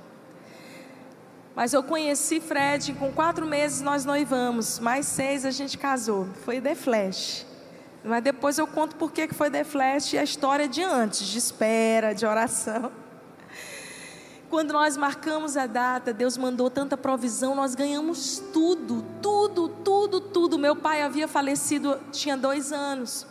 [1.55, 6.29] Mas eu conheci Fred, com quatro meses nós noivamos, mais seis a gente casou.
[6.45, 7.47] Foi The Flash.
[8.03, 11.39] Mas depois eu conto por que foi The Flash e a história de antes, de
[11.39, 13.04] espera, de oração.
[14.55, 20.57] Quando nós marcamos a data, Deus mandou tanta provisão, nós ganhamos tudo, tudo, tudo, tudo.
[20.57, 23.27] Meu pai havia falecido, tinha dois anos.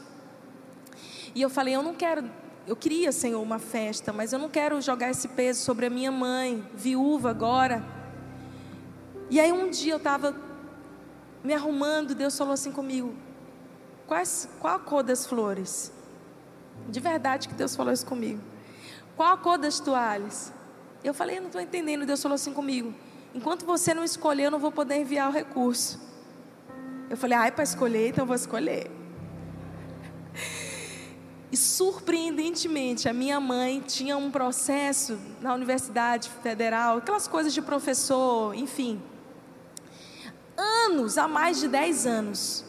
[1.33, 2.29] E eu falei, eu não quero,
[2.67, 6.11] eu queria, Senhor, uma festa, mas eu não quero jogar esse peso sobre a minha
[6.11, 7.81] mãe, viúva agora.
[9.29, 10.35] E aí um dia eu estava
[11.41, 13.15] me arrumando, Deus falou assim comigo:
[14.07, 15.89] Quais, qual a cor das flores?
[16.89, 18.41] De verdade que Deus falou isso comigo.
[19.15, 20.51] Qual a cor das toalhas?
[21.03, 22.05] Eu falei, eu não estou entendendo.
[22.05, 22.93] Deus falou assim comigo:
[23.33, 25.99] enquanto você não escolher, eu não vou poder enviar o recurso.
[27.09, 28.89] Eu falei, ai, para escolher, então eu vou escolher.
[31.51, 38.55] E surpreendentemente, a minha mãe tinha um processo na Universidade Federal, aquelas coisas de professor,
[38.55, 38.99] enfim.
[40.57, 42.65] Anos, há mais de 10 anos.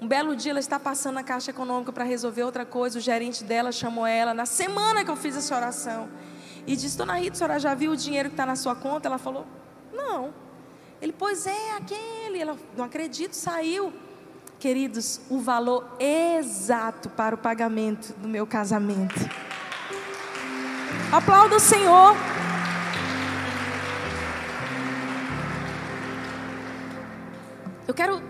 [0.00, 3.44] Um belo dia ela está passando na Caixa Econômica para resolver outra coisa, o gerente
[3.44, 6.08] dela chamou ela na semana que eu fiz essa oração.
[6.66, 9.08] E disse: Dona Rita, a senhora já viu o dinheiro que está na sua conta?
[9.08, 9.46] Ela falou:
[9.92, 10.32] Não.
[11.00, 12.38] Ele, pois é, aquele.
[12.38, 13.92] Ela, não acredito, saiu.
[14.58, 19.14] Queridos, o valor exato para o pagamento do meu casamento.
[21.12, 22.16] Aplauda o Senhor.
[27.86, 28.22] Eu quero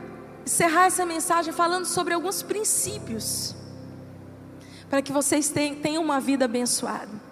[0.45, 3.55] encerrar essa mensagem falando sobre alguns princípios
[4.91, 7.26] para que vocês tenham uma vida abençoada.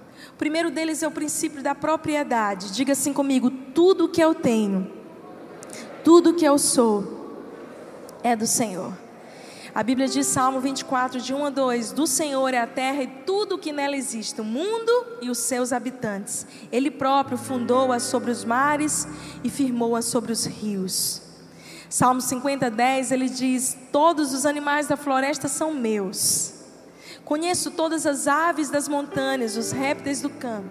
[0.45, 2.71] Primeiro deles é o princípio da propriedade.
[2.71, 4.93] Diga assim comigo: tudo que eu tenho,
[6.05, 7.41] tudo que eu sou,
[8.23, 8.93] é do Senhor.
[9.75, 13.07] A Bíblia diz, Salmo 24, de 1 a 2: Do Senhor é a terra e
[13.07, 14.93] tudo o que nela existe, o mundo
[15.23, 16.47] e os seus habitantes.
[16.71, 19.09] Ele próprio fundou-a sobre os mares
[19.43, 21.23] e firmou-a sobre os rios.
[21.89, 26.54] Salmo 50, 10, ele diz: Todos os animais da floresta são meus
[27.25, 30.69] Conheço todas as aves das montanhas, os répteis do campo.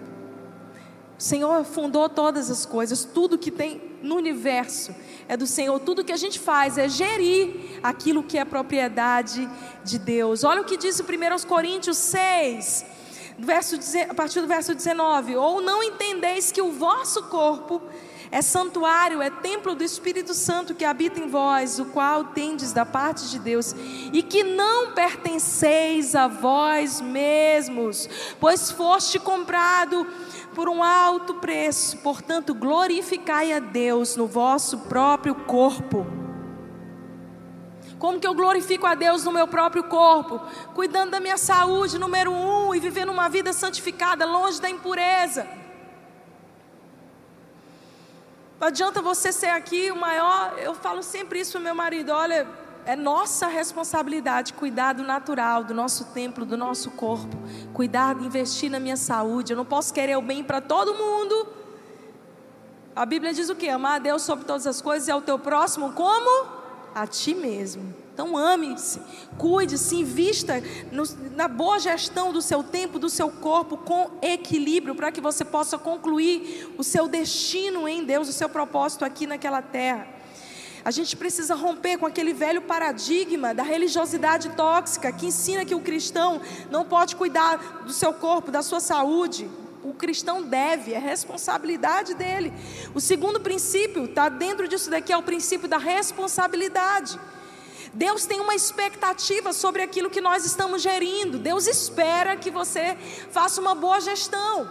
[1.18, 4.94] O Senhor fundou todas as coisas, tudo que tem no universo
[5.28, 5.78] é do Senhor.
[5.80, 9.48] Tudo que a gente faz é gerir aquilo que é propriedade
[9.82, 10.44] de Deus.
[10.44, 12.84] Olha o que diz 1 Coríntios 6,
[13.38, 13.76] verso,
[14.08, 17.80] a partir do verso 19: Ou não entendeis que o vosso corpo
[18.34, 22.84] é santuário, é templo do Espírito Santo que habita em vós, o qual tendes da
[22.84, 23.72] parte de Deus,
[24.12, 28.08] e que não pertenceis a vós mesmos,
[28.40, 30.04] pois foste comprado
[30.52, 31.98] por um alto preço.
[31.98, 36.04] Portanto, glorificai a Deus no vosso próprio corpo.
[38.00, 40.40] Como que eu glorifico a Deus no meu próprio corpo?
[40.74, 45.46] Cuidando da minha saúde, número um, e vivendo uma vida santificada, longe da impureza.
[48.60, 50.58] Não adianta você ser aqui o maior.
[50.58, 52.46] Eu falo sempre isso para meu marido: olha,
[52.86, 57.36] é nossa responsabilidade cuidar do natural, do nosso templo, do nosso corpo.
[57.72, 59.52] Cuidar, investir na minha saúde.
[59.52, 61.48] Eu não posso querer o bem para todo mundo.
[62.94, 63.68] A Bíblia diz o que?
[63.68, 66.46] Amar a Deus sobre todas as coisas e ao teu próximo como?
[66.94, 68.03] A ti mesmo.
[68.14, 69.00] Então ame-se,
[69.36, 70.62] cuide-se, invista
[70.92, 71.02] no,
[71.34, 75.76] na boa gestão do seu tempo, do seu corpo, com equilíbrio, para que você possa
[75.76, 80.06] concluir o seu destino em Deus, o seu propósito aqui naquela terra.
[80.84, 85.80] A gente precisa romper com aquele velho paradigma da religiosidade tóxica que ensina que o
[85.80, 86.40] cristão
[86.70, 89.50] não pode cuidar do seu corpo, da sua saúde.
[89.82, 92.52] O cristão deve, é responsabilidade dele.
[92.94, 97.18] O segundo princípio, está dentro disso daqui, é o princípio da responsabilidade.
[97.94, 101.38] Deus tem uma expectativa sobre aquilo que nós estamos gerindo.
[101.38, 102.96] Deus espera que você
[103.30, 104.68] faça uma boa gestão.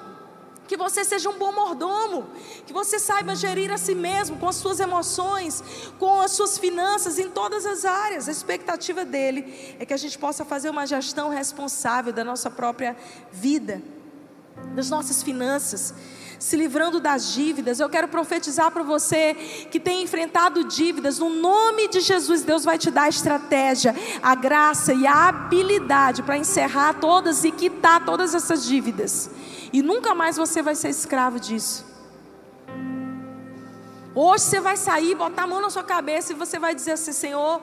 [0.68, 2.30] Que você seja um bom mordomo,
[2.66, 5.62] que você saiba gerir a si mesmo, com as suas emoções,
[6.00, 8.30] com as suas finanças, em todas as áreas.
[8.30, 12.96] A expectativa dele é que a gente possa fazer uma gestão responsável da nossa própria
[13.32, 13.82] vida,
[14.74, 15.94] das nossas finanças
[16.44, 17.80] se livrando das dívidas.
[17.80, 19.34] Eu quero profetizar para você
[19.72, 21.18] que tem enfrentado dívidas.
[21.18, 26.22] No nome de Jesus, Deus vai te dar a estratégia, a graça e a habilidade
[26.22, 29.30] para encerrar todas e quitar todas essas dívidas.
[29.72, 31.86] E nunca mais você vai ser escravo disso.
[34.14, 37.14] Hoje você vai sair, botar a mão na sua cabeça e você vai dizer assim:
[37.14, 37.62] Senhor,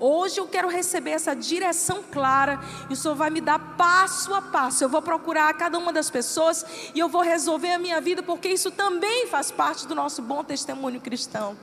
[0.00, 4.40] Hoje eu quero receber essa direção clara e o Senhor vai me dar passo a
[4.40, 4.82] passo.
[4.82, 8.48] Eu vou procurar cada uma das pessoas e eu vou resolver a minha vida, porque
[8.48, 11.54] isso também faz parte do nosso bom testemunho cristão.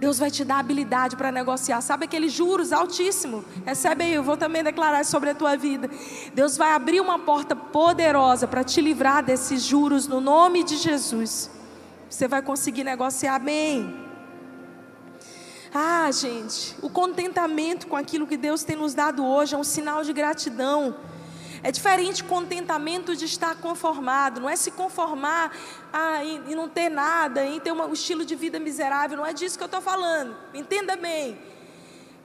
[0.00, 1.80] Deus vai te dar habilidade para negociar.
[1.82, 3.44] Sabe aqueles juros altíssimos?
[3.64, 5.88] Recebe aí, eu vou também declarar sobre a tua vida.
[6.34, 11.48] Deus vai abrir uma porta poderosa para te livrar desses juros no nome de Jesus.
[12.10, 14.07] Você vai conseguir negociar bem.
[15.74, 20.02] Ah, gente, o contentamento com aquilo que Deus tem nos dado hoje é um sinal
[20.02, 20.96] de gratidão.
[21.62, 25.52] É diferente contentamento de estar conformado, não é se conformar
[25.92, 29.58] ah, e, não ter nada, em ter um estilo de vida miserável, não é disso
[29.58, 31.36] que eu estou falando, entenda bem.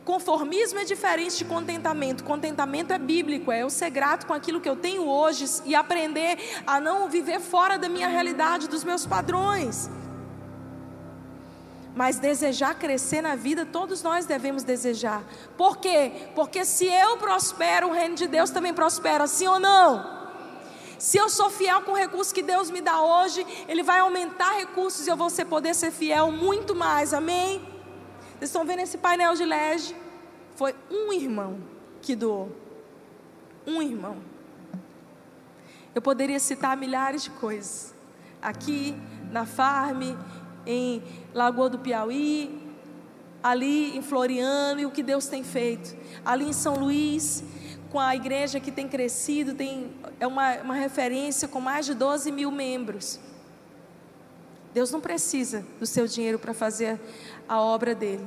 [0.05, 2.25] Conformismo é diferente de contentamento.
[2.25, 6.37] Contentamento é bíblico, é eu ser grato com aquilo que eu tenho hoje e aprender
[6.67, 9.89] a não viver fora da minha realidade, dos meus padrões.
[11.95, 15.23] Mas desejar crescer na vida, todos nós devemos desejar.
[15.55, 16.11] Por quê?
[16.33, 20.23] Porque se eu prospero, o reino de Deus também prospera, sim ou não?
[20.97, 24.53] Se eu sou fiel com o recurso que Deus me dá hoje, Ele vai aumentar
[24.53, 27.59] recursos e eu vou ser, poder ser fiel muito mais, amém?
[28.39, 29.95] Vocês estão vendo esse painel de LED?
[30.55, 31.59] Foi um irmão
[32.01, 32.51] que doou.
[33.67, 34.17] Um irmão.
[35.93, 37.93] Eu poderia citar milhares de coisas.
[38.41, 38.95] Aqui,
[39.31, 40.15] na farm,
[40.66, 41.01] em
[41.34, 42.61] Lagoa do Piauí,
[43.43, 45.95] ali em Floriano e o que Deus tem feito.
[46.26, 47.43] Ali em São Luís,
[47.91, 52.32] com a igreja que tem crescido, tem, é uma, uma referência com mais de 12
[52.32, 53.20] mil membros.
[54.74, 56.99] Deus não precisa do seu dinheiro para fazer
[57.47, 58.26] a obra dele,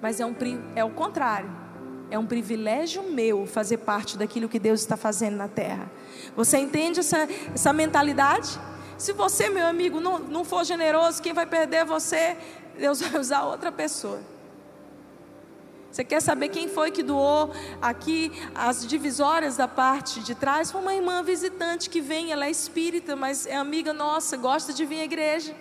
[0.00, 0.34] mas é, um,
[0.74, 1.64] é o contrário.
[2.10, 5.90] É um privilégio meu fazer parte daquilo que Deus está fazendo na terra.
[6.36, 8.58] Você entende essa, essa mentalidade?
[9.04, 12.38] Se você, meu amigo, não, não for generoso, quem vai perder é você.
[12.78, 14.18] Deus vai usar outra pessoa.
[15.92, 17.52] Você quer saber quem foi que doou
[17.82, 20.70] aqui as divisórias da parte de trás?
[20.70, 24.86] Foi uma irmã visitante que vem, ela é espírita, mas é amiga nossa, gosta de
[24.86, 25.54] vir à igreja.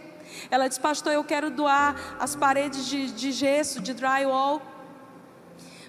[0.50, 4.62] Ela disse, pastor, eu quero doar as paredes de, de gesso, de drywall,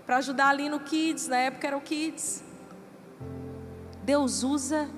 [0.05, 2.43] para ajudar ali no Kids, na época era o Kids.
[4.03, 4.91] Deus usa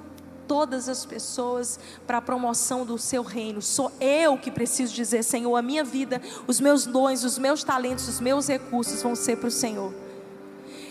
[0.46, 3.60] todas as pessoas para a promoção do seu reino.
[3.60, 8.08] Sou eu que preciso dizer, Senhor, a minha vida, os meus dons, os meus talentos,
[8.08, 10.06] os meus recursos vão ser para o Senhor.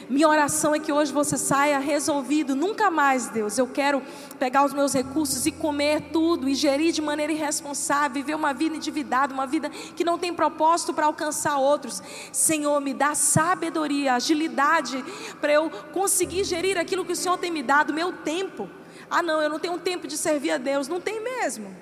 [0.07, 2.55] Minha oração é que hoje você saia resolvido.
[2.55, 4.03] Nunca mais, Deus, eu quero
[4.37, 8.75] pegar os meus recursos e comer tudo, e gerir de maneira irresponsável, viver uma vida
[8.75, 12.03] endividada, uma vida que não tem propósito para alcançar outros.
[12.31, 15.03] Senhor, me dá sabedoria, agilidade
[15.41, 18.69] para eu conseguir gerir aquilo que o Senhor tem me dado, meu tempo.
[19.09, 20.87] Ah, não, eu não tenho tempo de servir a Deus.
[20.87, 21.75] Não tem mesmo.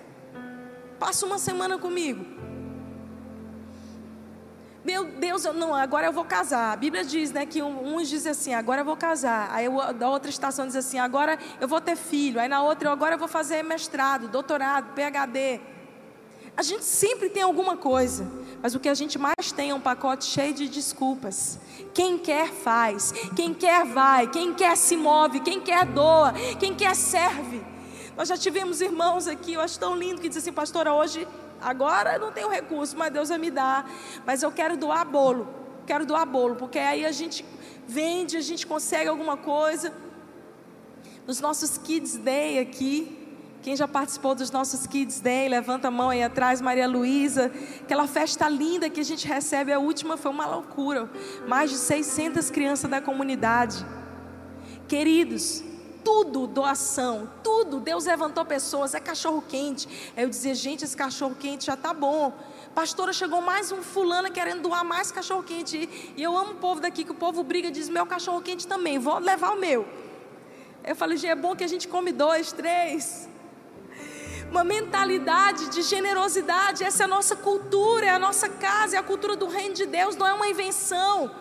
[0.99, 2.25] Passa uma semana comigo.
[4.83, 6.73] Meu Deus, eu, não, agora eu vou casar.
[6.73, 9.49] A Bíblia diz, né, que uns dizem assim, agora eu vou casar.
[9.51, 12.39] Aí eu, da outra estação diz assim, agora eu vou ter filho.
[12.39, 15.61] Aí na outra, agora eu vou fazer mestrado, doutorado, PhD.
[16.55, 18.29] A gente sempre tem alguma coisa,
[18.61, 21.59] mas o que a gente mais tem é um pacote cheio de desculpas.
[21.95, 26.95] Quem quer faz, quem quer vai, quem quer se move, quem quer doa, quem quer
[26.95, 27.61] serve.
[28.15, 31.27] Nós já tivemos irmãos aqui, eu acho tão lindo que dizem assim, pastora, hoje,
[31.59, 33.89] agora eu não tenho recurso, mas Deus vai me dar.
[34.23, 35.47] Mas eu quero doar bolo,
[35.87, 37.43] quero doar bolo, porque aí a gente
[37.87, 39.91] vende, a gente consegue alguma coisa.
[41.25, 43.22] Nos nossos Kids Day aqui,
[43.63, 47.49] quem já participou dos nossos Kids Day, levanta a mão aí atrás, Maria Luísa.
[47.81, 51.09] Aquela festa linda que a gente recebe, a última foi uma loucura.
[51.47, 53.85] Mais de 600 crianças da comunidade.
[54.85, 55.63] Queridos,
[56.03, 57.79] tudo doação, tudo.
[57.79, 59.87] Deus levantou pessoas, é cachorro quente.
[60.17, 62.33] Aí eu dizia, gente, esse cachorro quente já tá bom.
[62.75, 65.89] Pastora, chegou mais um fulano querendo doar mais cachorro quente.
[66.17, 68.67] E eu amo o povo daqui, que o povo briga e diz: meu cachorro quente
[68.67, 69.87] também, vou levar o meu.
[70.83, 73.31] Eu falei, gente, é bom que a gente come dois, três
[74.53, 76.83] uma mentalidade de generosidade.
[76.83, 79.87] Essa é a nossa cultura, é a nossa casa, é a cultura do reino de
[79.87, 81.31] Deus, não é uma invenção.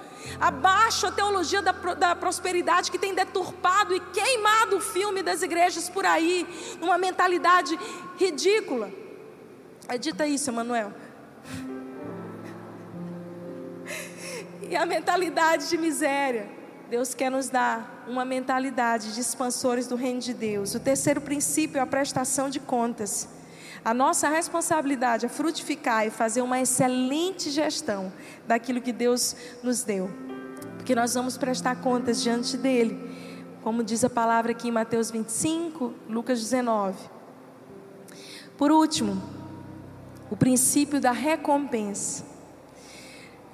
[0.40, 5.90] Abaixo a teologia da, da prosperidade que tem deturpado e queimado o filme das igrejas
[5.90, 6.48] por aí,
[6.80, 7.78] numa mentalidade
[8.16, 8.90] ridícula.
[9.90, 10.92] Edita isso, Emanuel.
[14.70, 16.48] E a mentalidade de miséria.
[16.92, 20.74] Deus quer nos dar uma mentalidade de expansores do reino de Deus.
[20.74, 23.26] O terceiro princípio é a prestação de contas.
[23.82, 28.12] A nossa responsabilidade é frutificar e fazer uma excelente gestão
[28.46, 30.10] daquilo que Deus nos deu.
[30.76, 33.00] Porque nós vamos prestar contas diante dele.
[33.62, 36.98] Como diz a palavra aqui em Mateus 25, Lucas 19.
[38.58, 39.16] Por último,
[40.30, 42.22] o princípio da recompensa.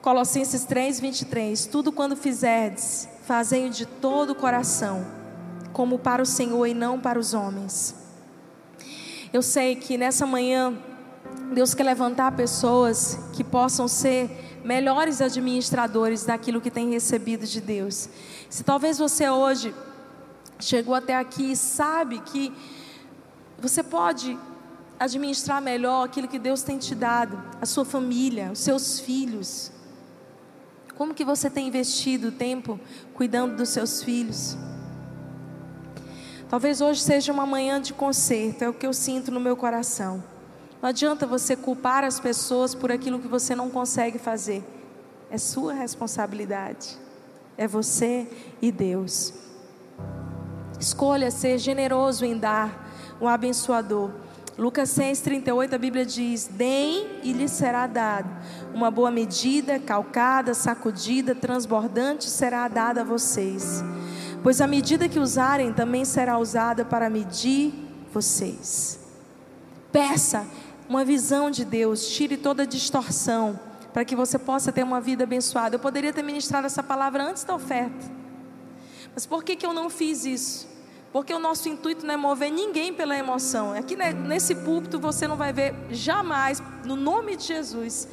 [0.02, 1.66] Colossenses 3, 23.
[1.66, 5.06] Tudo quando fizerdes, fazei de todo o coração,
[5.72, 8.08] como para o Senhor e não para os homens
[9.32, 10.74] eu sei que nessa manhã
[11.52, 18.08] Deus quer levantar pessoas que possam ser melhores administradores daquilo que tem recebido de Deus.
[18.48, 19.74] Se talvez você hoje
[20.58, 22.52] chegou até aqui e sabe que
[23.58, 24.38] você pode
[24.98, 29.70] administrar melhor aquilo que Deus tem te dado, a sua família, os seus filhos.
[30.96, 32.80] Como que você tem investido tempo
[33.18, 34.56] cuidando dos seus filhos?
[36.48, 40.22] Talvez hoje seja uma manhã de conserto, é o que eu sinto no meu coração.
[40.80, 44.62] Não adianta você culpar as pessoas por aquilo que você não consegue fazer.
[45.28, 46.96] É sua responsabilidade.
[47.56, 48.28] É você
[48.62, 49.34] e Deus.
[50.78, 52.88] Escolha ser generoso em dar,
[53.20, 54.12] um abençoador.
[54.58, 58.28] Lucas 6,38 a Bíblia diz: Deem e lhes será dado.
[58.74, 63.82] Uma boa medida, calcada, sacudida, transbordante será dada a vocês
[64.42, 67.72] pois a medida que usarem também será usada para medir
[68.12, 68.98] vocês.
[69.92, 70.46] Peça
[70.88, 73.58] uma visão de Deus, tire toda a distorção,
[73.92, 75.76] para que você possa ter uma vida abençoada.
[75.76, 78.06] Eu poderia ter ministrado essa palavra antes da oferta,
[79.14, 80.68] mas por que, que eu não fiz isso?
[81.12, 83.72] Porque o nosso intuito não é mover ninguém pela emoção.
[83.72, 88.06] Aqui nesse púlpito você não vai ver jamais, no nome de Jesus,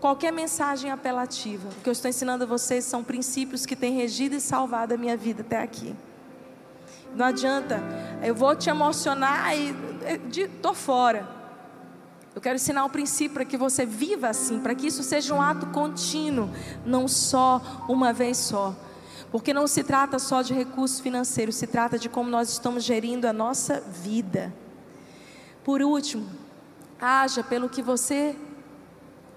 [0.00, 1.68] qualquer mensagem apelativa.
[1.68, 4.96] O que eu estou ensinando a vocês são princípios que têm regido e salvado a
[4.96, 5.94] minha vida até aqui.
[7.14, 7.82] Não adianta,
[8.22, 9.74] eu vou te emocionar e
[10.36, 11.26] estou fora.
[12.34, 15.40] Eu quero ensinar um princípio para que você viva assim, para que isso seja um
[15.40, 16.50] ato contínuo,
[16.84, 18.74] não só uma vez só.
[19.30, 23.26] Porque não se trata só de recursos financeiros, se trata de como nós estamos gerindo
[23.26, 24.52] a nossa vida.
[25.64, 26.26] Por último,
[27.00, 28.36] haja pelo que você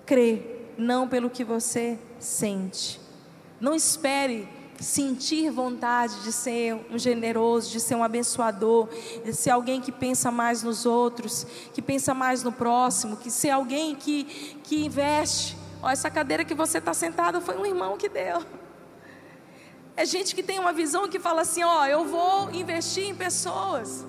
[0.05, 0.43] crê,
[0.77, 2.99] não pelo que você sente.
[3.59, 4.47] Não espere
[4.79, 8.87] sentir vontade de ser um generoso, de ser um abençoador,
[9.25, 13.49] de ser alguém que pensa mais nos outros, que pensa mais no próximo, que ser
[13.49, 14.23] alguém que,
[14.63, 15.57] que investe.
[15.81, 18.41] Ó, essa cadeira que você está sentado foi um irmão que deu.
[19.99, 24.05] É gente que tem uma visão que fala assim: ó, eu vou investir em pessoas.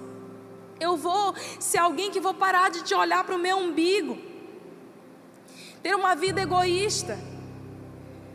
[0.78, 4.16] Eu vou ser alguém que vou parar de te olhar para o meu umbigo
[5.82, 7.18] ter uma vida egoísta.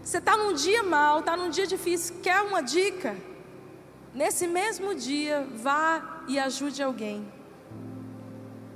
[0.04, 3.16] Você está num dia mal, está num dia difícil, quer uma dica?
[4.14, 7.26] Nesse mesmo dia, vá e ajude alguém.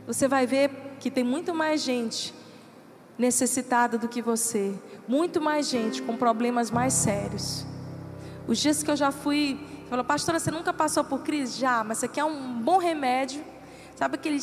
[0.08, 0.72] Você vai ver
[1.02, 2.34] que tem muito mais gente
[3.18, 4.74] necessitada do que você,
[5.08, 7.69] muito mais gente com problemas mais sérios.
[8.50, 11.60] Os dias que eu já fui, falou, pastora, você nunca passou por crise?
[11.60, 13.42] Já, mas você quer um bom remédio
[14.00, 14.40] Sabe aquele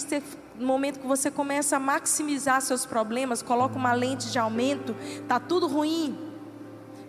[0.61, 4.95] momento que você começa a maximizar seus problemas, coloca uma lente de aumento,
[5.27, 6.15] tá tudo ruim.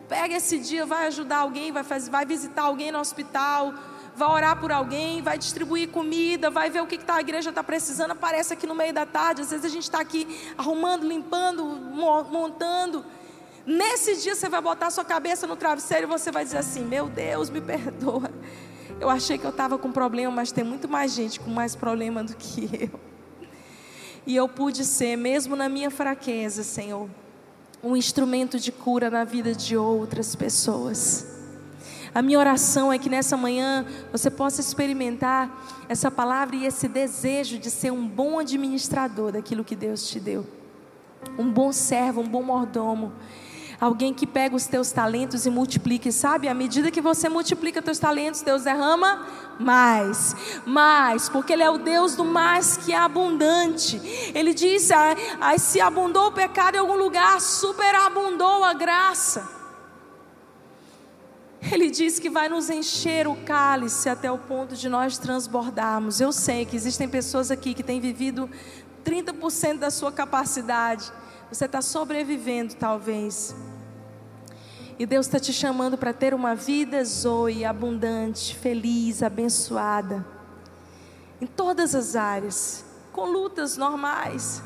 [0.07, 3.73] Pega esse dia, vai ajudar alguém, vai, fazer, vai visitar alguém no hospital,
[4.15, 7.49] vai orar por alguém, vai distribuir comida, vai ver o que, que tá, a igreja
[7.49, 8.11] está precisando.
[8.11, 9.41] Aparece aqui no meio da tarde.
[9.41, 10.25] Às vezes a gente está aqui
[10.57, 13.03] arrumando, limpando, montando.
[13.68, 17.09] Nesse dia você vai botar sua cabeça no travesseiro e você vai dizer assim: Meu
[17.09, 18.32] Deus, me perdoa.
[18.97, 22.24] Eu achei que eu estava com problema, mas tem muito mais gente com mais problema
[22.24, 22.99] do que eu.
[24.26, 27.09] E eu pude ser, mesmo na minha fraqueza, Senhor,
[27.84, 31.28] um instrumento de cura na vida de outras pessoas.
[32.15, 37.59] A minha oração é que nessa manhã você possa experimentar essa palavra e esse desejo
[37.59, 40.47] de ser um bom administrador daquilo que Deus te deu.
[41.38, 43.11] Um bom servo, um bom mordomo
[43.80, 46.47] Alguém que pega os teus talentos e multiplica, e sabe?
[46.47, 49.28] À medida que você multiplica teus talentos, Deus derrama
[49.59, 54.01] mais, mais, porque Ele é o Deus do mais que é abundante.
[54.34, 59.47] Ele disse: ah, ah, se abundou o pecado em algum lugar, superabundou a graça.
[61.71, 66.19] Ele diz que vai nos encher o cálice até o ponto de nós transbordarmos.
[66.19, 68.49] Eu sei que existem pessoas aqui que têm vivido
[69.03, 71.11] 30% da sua capacidade.
[71.51, 73.55] Você está sobrevivendo, talvez.
[74.99, 80.25] E Deus está te chamando para ter uma vida zoe, abundante, feliz, abençoada.
[81.39, 82.83] em todas as áreas,
[83.13, 84.61] com lutas normais,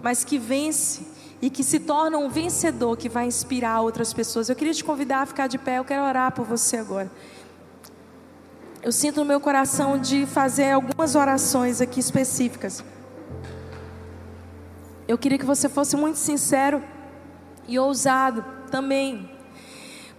[0.00, 1.04] mas que vence
[1.40, 4.48] e que se torna um vencedor que vai inspirar outras pessoas.
[4.48, 7.10] Eu queria te convidar a ficar de pé, eu quero orar por você agora.
[8.80, 12.84] Eu sinto no meu coração de fazer algumas orações aqui específicas.
[15.06, 16.82] Eu queria que você fosse muito sincero
[17.66, 19.30] e ousado também.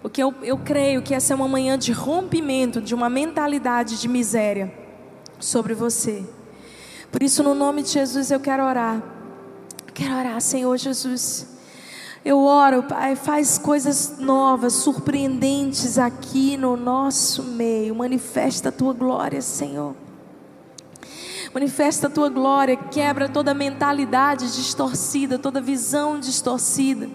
[0.02, 4.08] Porque eu, eu creio que essa é uma manhã de rompimento de uma mentalidade de
[4.08, 4.74] miséria
[5.40, 6.24] sobre você.
[7.12, 9.02] Por isso, no nome de Jesus, eu quero orar.
[9.94, 11.48] Quero orar, Senhor Jesus.
[12.26, 17.96] Eu oro, Pai, faz coisas novas, surpreendentes aqui no nosso meio.
[17.96, 20.03] Manifesta a tua glória, Senhor.
[21.54, 27.10] Manifesta a tua glória, quebra toda mentalidade distorcida, toda visão distorcida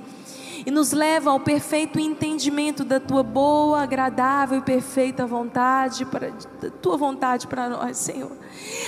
[0.69, 6.31] e nos leva ao perfeito entendimento da tua boa, agradável e perfeita vontade, para,
[6.61, 8.33] da tua vontade para nós, Senhor.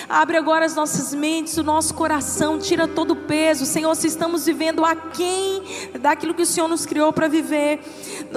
[0.08, 3.94] Abre agora as nossas mentes, o nosso coração, tira todo o peso, Senhor.
[3.94, 5.62] Se estamos vivendo aquém
[6.00, 7.80] daquilo que o Senhor nos criou para viver,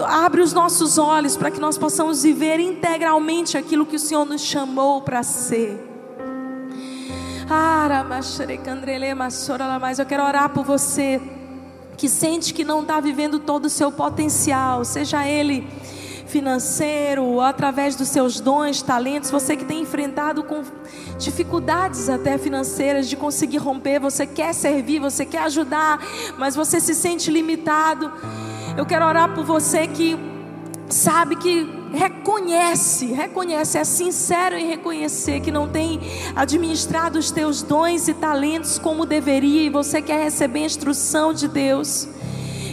[0.06, 4.42] abre os nossos olhos para que nós possamos viver integralmente aquilo que o Senhor nos
[4.42, 5.93] chamou para ser.
[9.80, 11.22] Mas eu quero orar por você
[11.98, 15.68] que sente que não está vivendo todo o seu potencial, seja ele
[16.26, 20.64] financeiro, através dos seus dons, talentos, você que tem enfrentado com
[21.20, 26.00] dificuldades até financeiras de conseguir romper, você quer servir, você quer ajudar,
[26.38, 28.12] mas você se sente limitado.
[28.76, 30.18] Eu quero orar por você que
[30.90, 36.02] sabe que reconhece, reconhece, é sincero em reconhecer que não tem
[36.36, 41.48] administrado os teus dons e talentos como deveria e você quer receber a instrução de
[41.48, 42.08] Deus.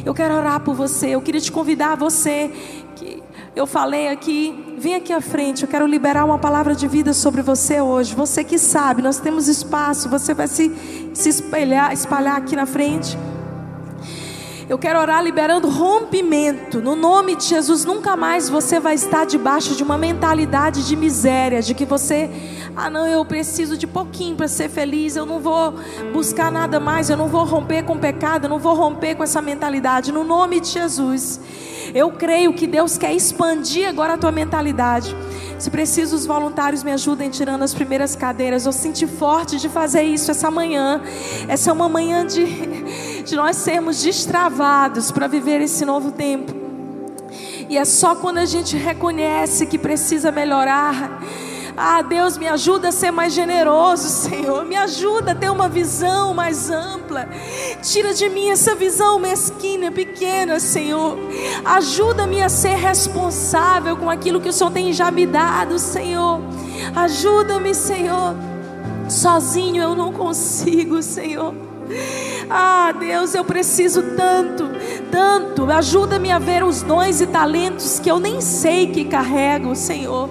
[0.05, 1.09] Eu quero orar por você.
[1.09, 2.51] Eu queria te convidar você
[2.97, 3.23] que
[3.55, 5.63] eu falei aqui, vem aqui à frente.
[5.63, 8.15] Eu quero liberar uma palavra de vida sobre você hoje.
[8.15, 10.09] Você que sabe, nós temos espaço.
[10.09, 10.75] Você vai se,
[11.13, 13.19] se espalhar, espalhar aqui na frente.
[14.71, 16.81] Eu quero orar liberando rompimento.
[16.81, 21.61] No nome de Jesus, nunca mais você vai estar debaixo de uma mentalidade de miséria,
[21.61, 22.31] de que você,
[22.77, 25.75] ah, não, eu preciso de pouquinho para ser feliz, eu não vou
[26.13, 29.43] buscar nada mais, eu não vou romper com pecado, eu não vou romper com essa
[29.43, 30.13] mentalidade.
[30.13, 31.41] No nome de Jesus,
[31.95, 35.15] eu creio que Deus quer expandir agora a tua mentalidade.
[35.59, 38.65] Se preciso, os voluntários me ajudem tirando as primeiras cadeiras.
[38.65, 41.03] Eu senti forte de fazer isso essa manhã.
[41.49, 46.55] Essa é uma manhã de, de nós sermos destravados para viver esse novo tempo.
[47.69, 51.23] E é só quando a gente reconhece que precisa melhorar
[51.77, 54.65] ah, Deus, me ajuda a ser mais generoso, Senhor.
[54.65, 57.29] Me ajuda a ter uma visão mais ampla.
[57.83, 61.19] Tira de mim essa visão mesquinha, pequena, Senhor.
[61.65, 66.41] Ajuda-me a ser responsável com aquilo que o Senhor tem já me dado, Senhor.
[66.95, 68.35] Ajuda-me, Senhor.
[69.09, 71.70] Sozinho eu não consigo, Senhor.
[72.49, 74.69] Ah, Deus, eu preciso tanto,
[75.11, 75.71] tanto.
[75.71, 80.29] Ajuda-me a ver os dons e talentos que eu nem sei que carrego, Senhor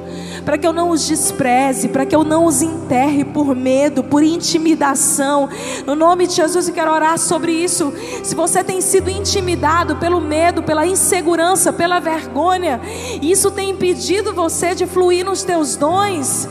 [0.49, 4.23] para que eu não os despreze, para que eu não os enterre por medo, por
[4.23, 5.47] intimidação.
[5.85, 7.93] No nome de Jesus eu quero orar sobre isso.
[8.23, 12.81] Se você tem sido intimidado pelo medo, pela insegurança, pela vergonha,
[13.21, 16.47] isso tem impedido você de fluir nos teus dons,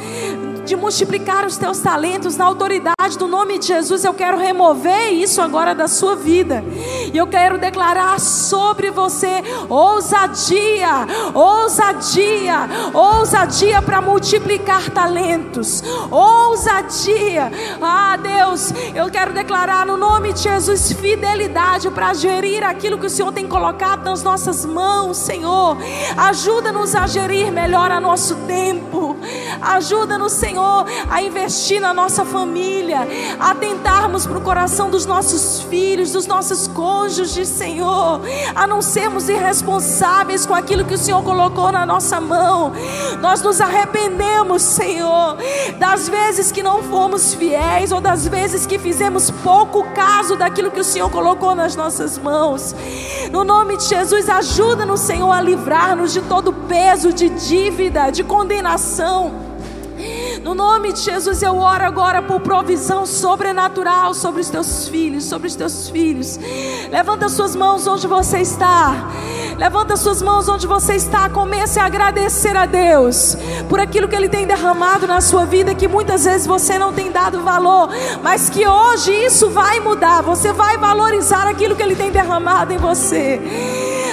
[0.69, 4.05] de multiplicar os teus talentos na autoridade do nome de Jesus.
[4.05, 6.63] Eu quero remover isso agora da sua vida.
[7.13, 15.83] E eu quero declarar sobre você ousadia, ousadia, ousadia para multiplicar talentos.
[16.11, 17.51] Ousadia.
[17.81, 23.11] Ah, Deus, eu quero declarar no nome de Jesus fidelidade para gerir aquilo que o
[23.11, 25.79] Senhor tem colocado nas nossas mãos, Senhor.
[26.15, 29.17] Ajuda-nos a gerir melhor a nosso tempo.
[29.61, 33.07] Ajuda-nos, Senhor a investir na nossa família,
[33.39, 38.21] a atentarmos para o coração dos nossos filhos, dos nossos cônjuges, Senhor,
[38.55, 42.73] a não sermos irresponsáveis com aquilo que o Senhor colocou na nossa mão.
[43.21, 45.37] Nós nos arrependemos, Senhor,
[45.79, 50.81] das vezes que não fomos fiéis ou das vezes que fizemos pouco caso daquilo que
[50.81, 52.75] o Senhor colocou nas nossas mãos.
[53.31, 59.18] No nome de Jesus, ajuda-nos, Senhor, a livrar-nos de todo peso de dívida, de condenação.
[60.43, 65.49] No nome de Jesus, eu oro agora por provisão sobrenatural sobre os teus filhos, sobre
[65.49, 66.39] os teus filhos.
[66.91, 69.11] Levanta suas mãos onde você está.
[69.59, 71.29] Levanta suas mãos onde você está.
[71.29, 73.37] Comece a agradecer a Deus
[73.69, 77.11] por aquilo que Ele tem derramado na sua vida, que muitas vezes você não tem
[77.11, 77.91] dado valor,
[78.23, 80.23] mas que hoje isso vai mudar.
[80.23, 83.41] Você vai valorizar aquilo que Ele tem derramado em você.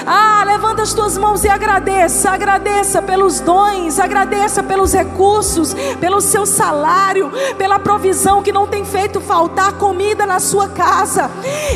[0.07, 2.29] Ah, levanta as tuas mãos e agradeça.
[2.29, 9.19] Agradeça pelos dons, agradeça pelos recursos, pelo seu salário, pela provisão que não tem feito
[9.19, 11.31] faltar comida na sua casa.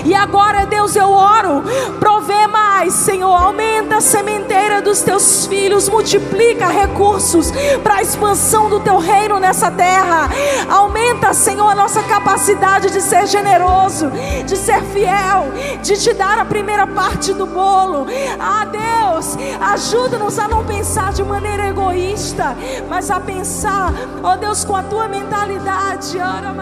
[0.05, 1.63] E agora, Deus, eu oro,
[1.99, 3.33] provê mais, Senhor.
[3.35, 7.51] Aumenta a sementeira dos teus filhos, multiplica recursos
[7.83, 10.29] para a expansão do teu reino nessa terra.
[10.69, 14.11] Aumenta, Senhor, a nossa capacidade de ser generoso,
[14.45, 15.47] de ser fiel,
[15.81, 18.07] de te dar a primeira parte do bolo.
[18.39, 22.55] Ah, Deus, ajuda-nos a não pensar de maneira egoísta,
[22.87, 23.91] mas a pensar,
[24.23, 26.17] ó oh Deus, com a tua mentalidade.
[26.17, 26.53] Ora,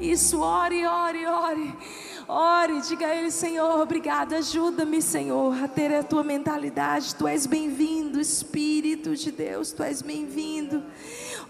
[0.00, 1.74] Isso, ore, ore, ore.
[2.26, 7.14] Ore, diga a Ele, Senhor, obrigado, ajuda-me, Senhor, a ter a tua mentalidade.
[7.14, 10.82] Tu és bem-vindo, Espírito de Deus, tu és bem-vindo.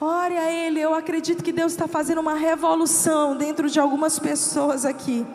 [0.01, 4.87] Ore a Ele, eu acredito que Deus está fazendo uma revolução dentro de algumas pessoas
[4.87, 5.27] aqui.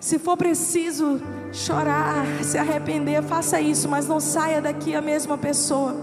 [0.00, 1.20] Se for preciso
[1.52, 5.94] chorar, se arrepender, faça isso, mas não saia daqui a mesma pessoa.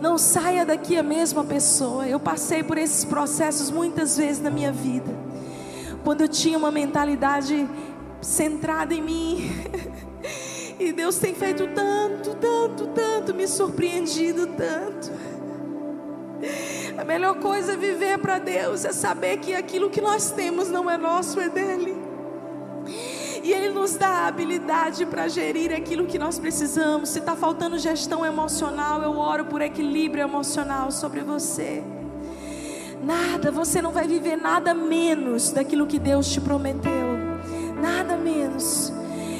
[0.00, 2.06] Não saia daqui a mesma pessoa.
[2.06, 5.12] Eu passei por esses processos muitas vezes na minha vida.
[6.04, 7.68] Quando eu tinha uma mentalidade
[8.20, 9.50] centrada em mim.
[10.80, 15.10] E Deus tem feito tanto, tanto, tanto, me surpreendido tanto.
[16.98, 20.90] A melhor coisa é viver para Deus, é saber que aquilo que nós temos não
[20.90, 21.96] é nosso, é dele.
[23.40, 27.10] E Ele nos dá a habilidade para gerir aquilo que nós precisamos.
[27.10, 31.84] Se está faltando gestão emocional, eu oro por equilíbrio emocional sobre você.
[33.00, 37.16] Nada, você não vai viver nada menos daquilo que Deus te prometeu.
[37.80, 38.92] Nada menos.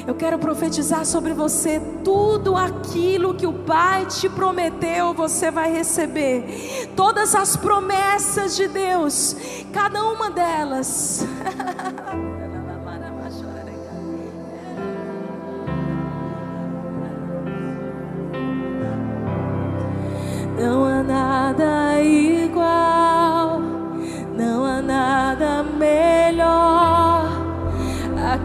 [0.09, 6.89] Eu quero profetizar sobre você tudo aquilo que o Pai te prometeu, você vai receber.
[6.95, 9.35] Todas as promessas de Deus,
[9.71, 11.23] cada uma delas.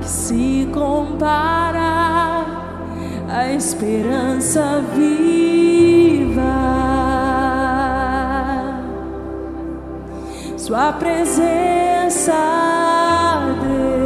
[0.05, 2.45] que se compara
[3.27, 6.43] a esperança viva.
[10.59, 12.33] Sua presença,
[13.63, 14.05] Deus.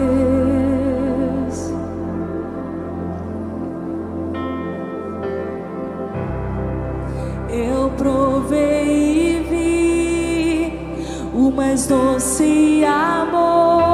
[7.51, 10.79] Eu provei e vi
[11.35, 13.88] o mais doce amor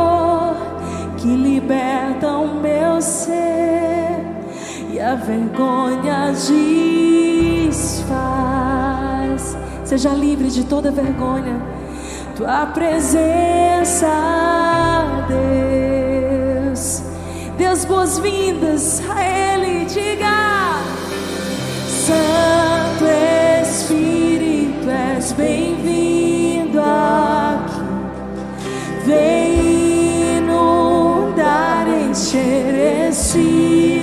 [2.27, 4.21] o meu ser
[4.91, 6.33] e a vergonha
[7.69, 9.57] desfaz.
[9.85, 11.61] Seja livre de toda vergonha.
[12.37, 14.07] Tua presença,
[15.29, 17.03] Deus.
[17.57, 19.85] Deus, boas-vindas a Ele.
[19.87, 20.81] Diga,
[21.87, 23.05] Santo
[23.63, 27.85] Espírito, és bem-vindo aqui.
[29.07, 29.64] Vem
[32.35, 33.94] inundar,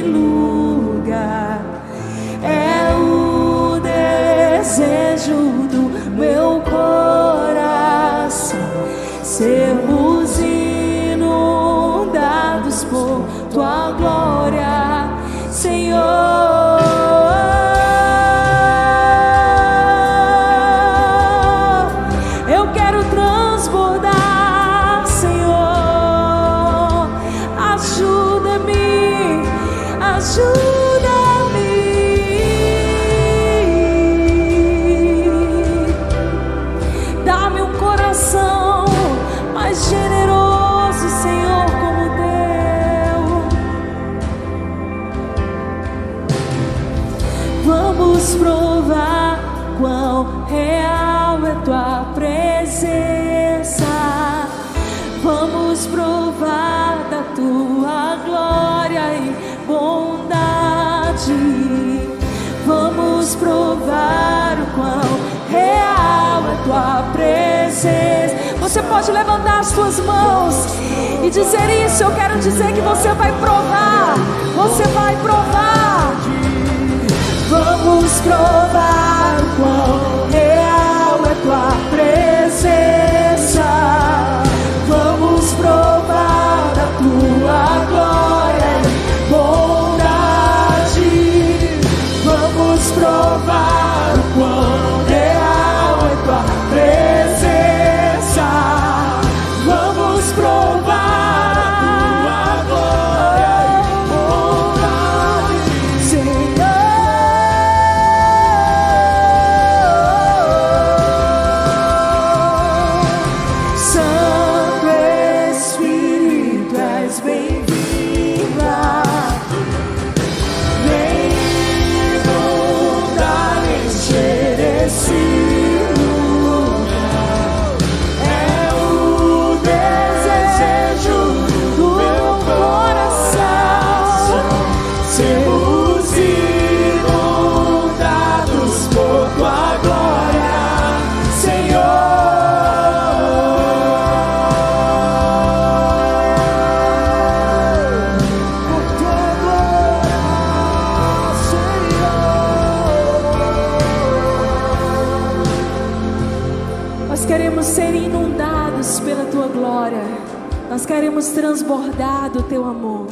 [161.22, 163.08] queremos transbordar do teu amor.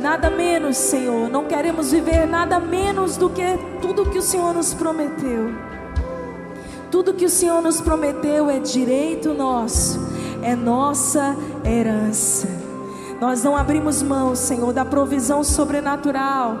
[0.00, 1.28] Nada menos, Senhor.
[1.28, 3.42] Não queremos viver nada menos do que
[3.82, 5.52] tudo que o Senhor nos prometeu.
[6.90, 9.98] Tudo que o Senhor nos prometeu é direito nosso,
[10.42, 12.46] é nossa herança.
[13.20, 16.56] Nós não abrimos mão, Senhor, da provisão sobrenatural,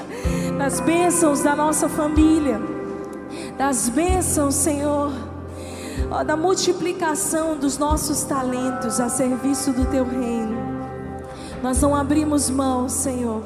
[0.58, 2.58] das bênçãos da nossa família,
[3.58, 5.12] das bênçãos, Senhor,
[6.24, 10.58] da multiplicação dos nossos talentos a serviço do Teu reino.
[11.62, 13.42] Nós não abrimos mão, Senhor,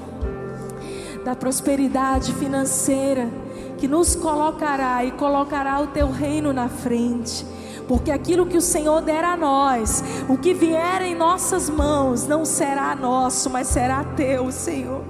[1.24, 3.28] da prosperidade financeira
[3.76, 7.44] que nos colocará e colocará o teu reino na frente.
[7.86, 12.44] Porque aquilo que o Senhor der a nós, o que vier em nossas mãos, não
[12.44, 15.02] será nosso, mas será teu, Senhor.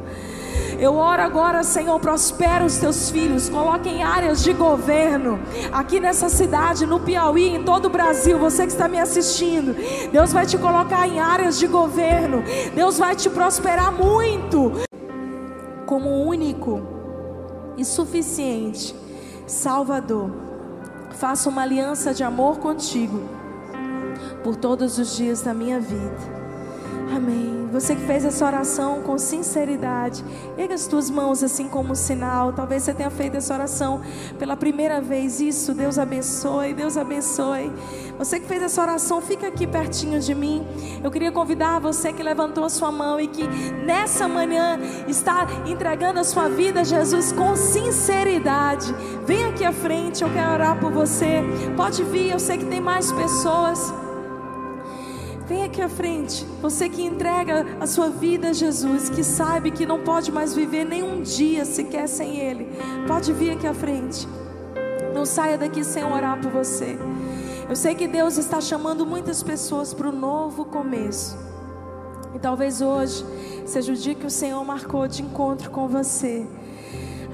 [0.85, 5.41] Eu oro agora, Senhor, prospera os teus filhos, coloque em áreas de governo,
[5.73, 9.75] aqui nessa cidade, no Piauí, em todo o Brasil, você que está me assistindo,
[10.13, 12.45] Deus vai te colocar em áreas de governo,
[12.75, 14.73] Deus vai te prosperar muito,
[15.87, 16.83] como único
[17.79, 18.95] e suficiente
[19.47, 20.31] Salvador.
[21.13, 23.23] Faço uma aliança de amor contigo
[24.43, 26.44] por todos os dias da minha vida.
[27.13, 27.69] Amém.
[27.75, 30.25] Você que fez essa oração com sinceridade,
[30.57, 32.53] erga as tuas mãos assim como um sinal.
[32.53, 34.01] Talvez você tenha feito essa oração
[34.39, 35.41] pela primeira vez.
[35.41, 37.73] Isso, Deus abençoe, Deus abençoe.
[38.17, 40.65] Você que fez essa oração, fica aqui pertinho de mim.
[41.03, 43.45] Eu queria convidar você que levantou a sua mão e que
[43.85, 44.79] nessa manhã
[45.09, 48.95] está entregando a sua vida a Jesus com sinceridade.
[49.27, 51.43] Vem aqui à frente, eu quero orar por você.
[51.77, 54.04] Pode vir, eu sei que tem mais pessoas.
[55.47, 59.85] Vem aqui à frente, você que entrega a sua vida a Jesus, que sabe que
[59.85, 62.67] não pode mais viver nenhum dia sequer sem Ele.
[63.07, 64.27] Pode vir aqui à frente.
[65.13, 66.99] Não saia daqui sem orar por você.
[67.69, 71.37] Eu sei que Deus está chamando muitas pessoas para o novo começo.
[72.35, 73.23] E talvez hoje
[73.67, 76.47] seja o dia que o Senhor marcou de encontro com você.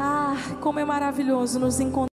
[0.01, 2.11] Ah, como é maravilhoso nos encontrar.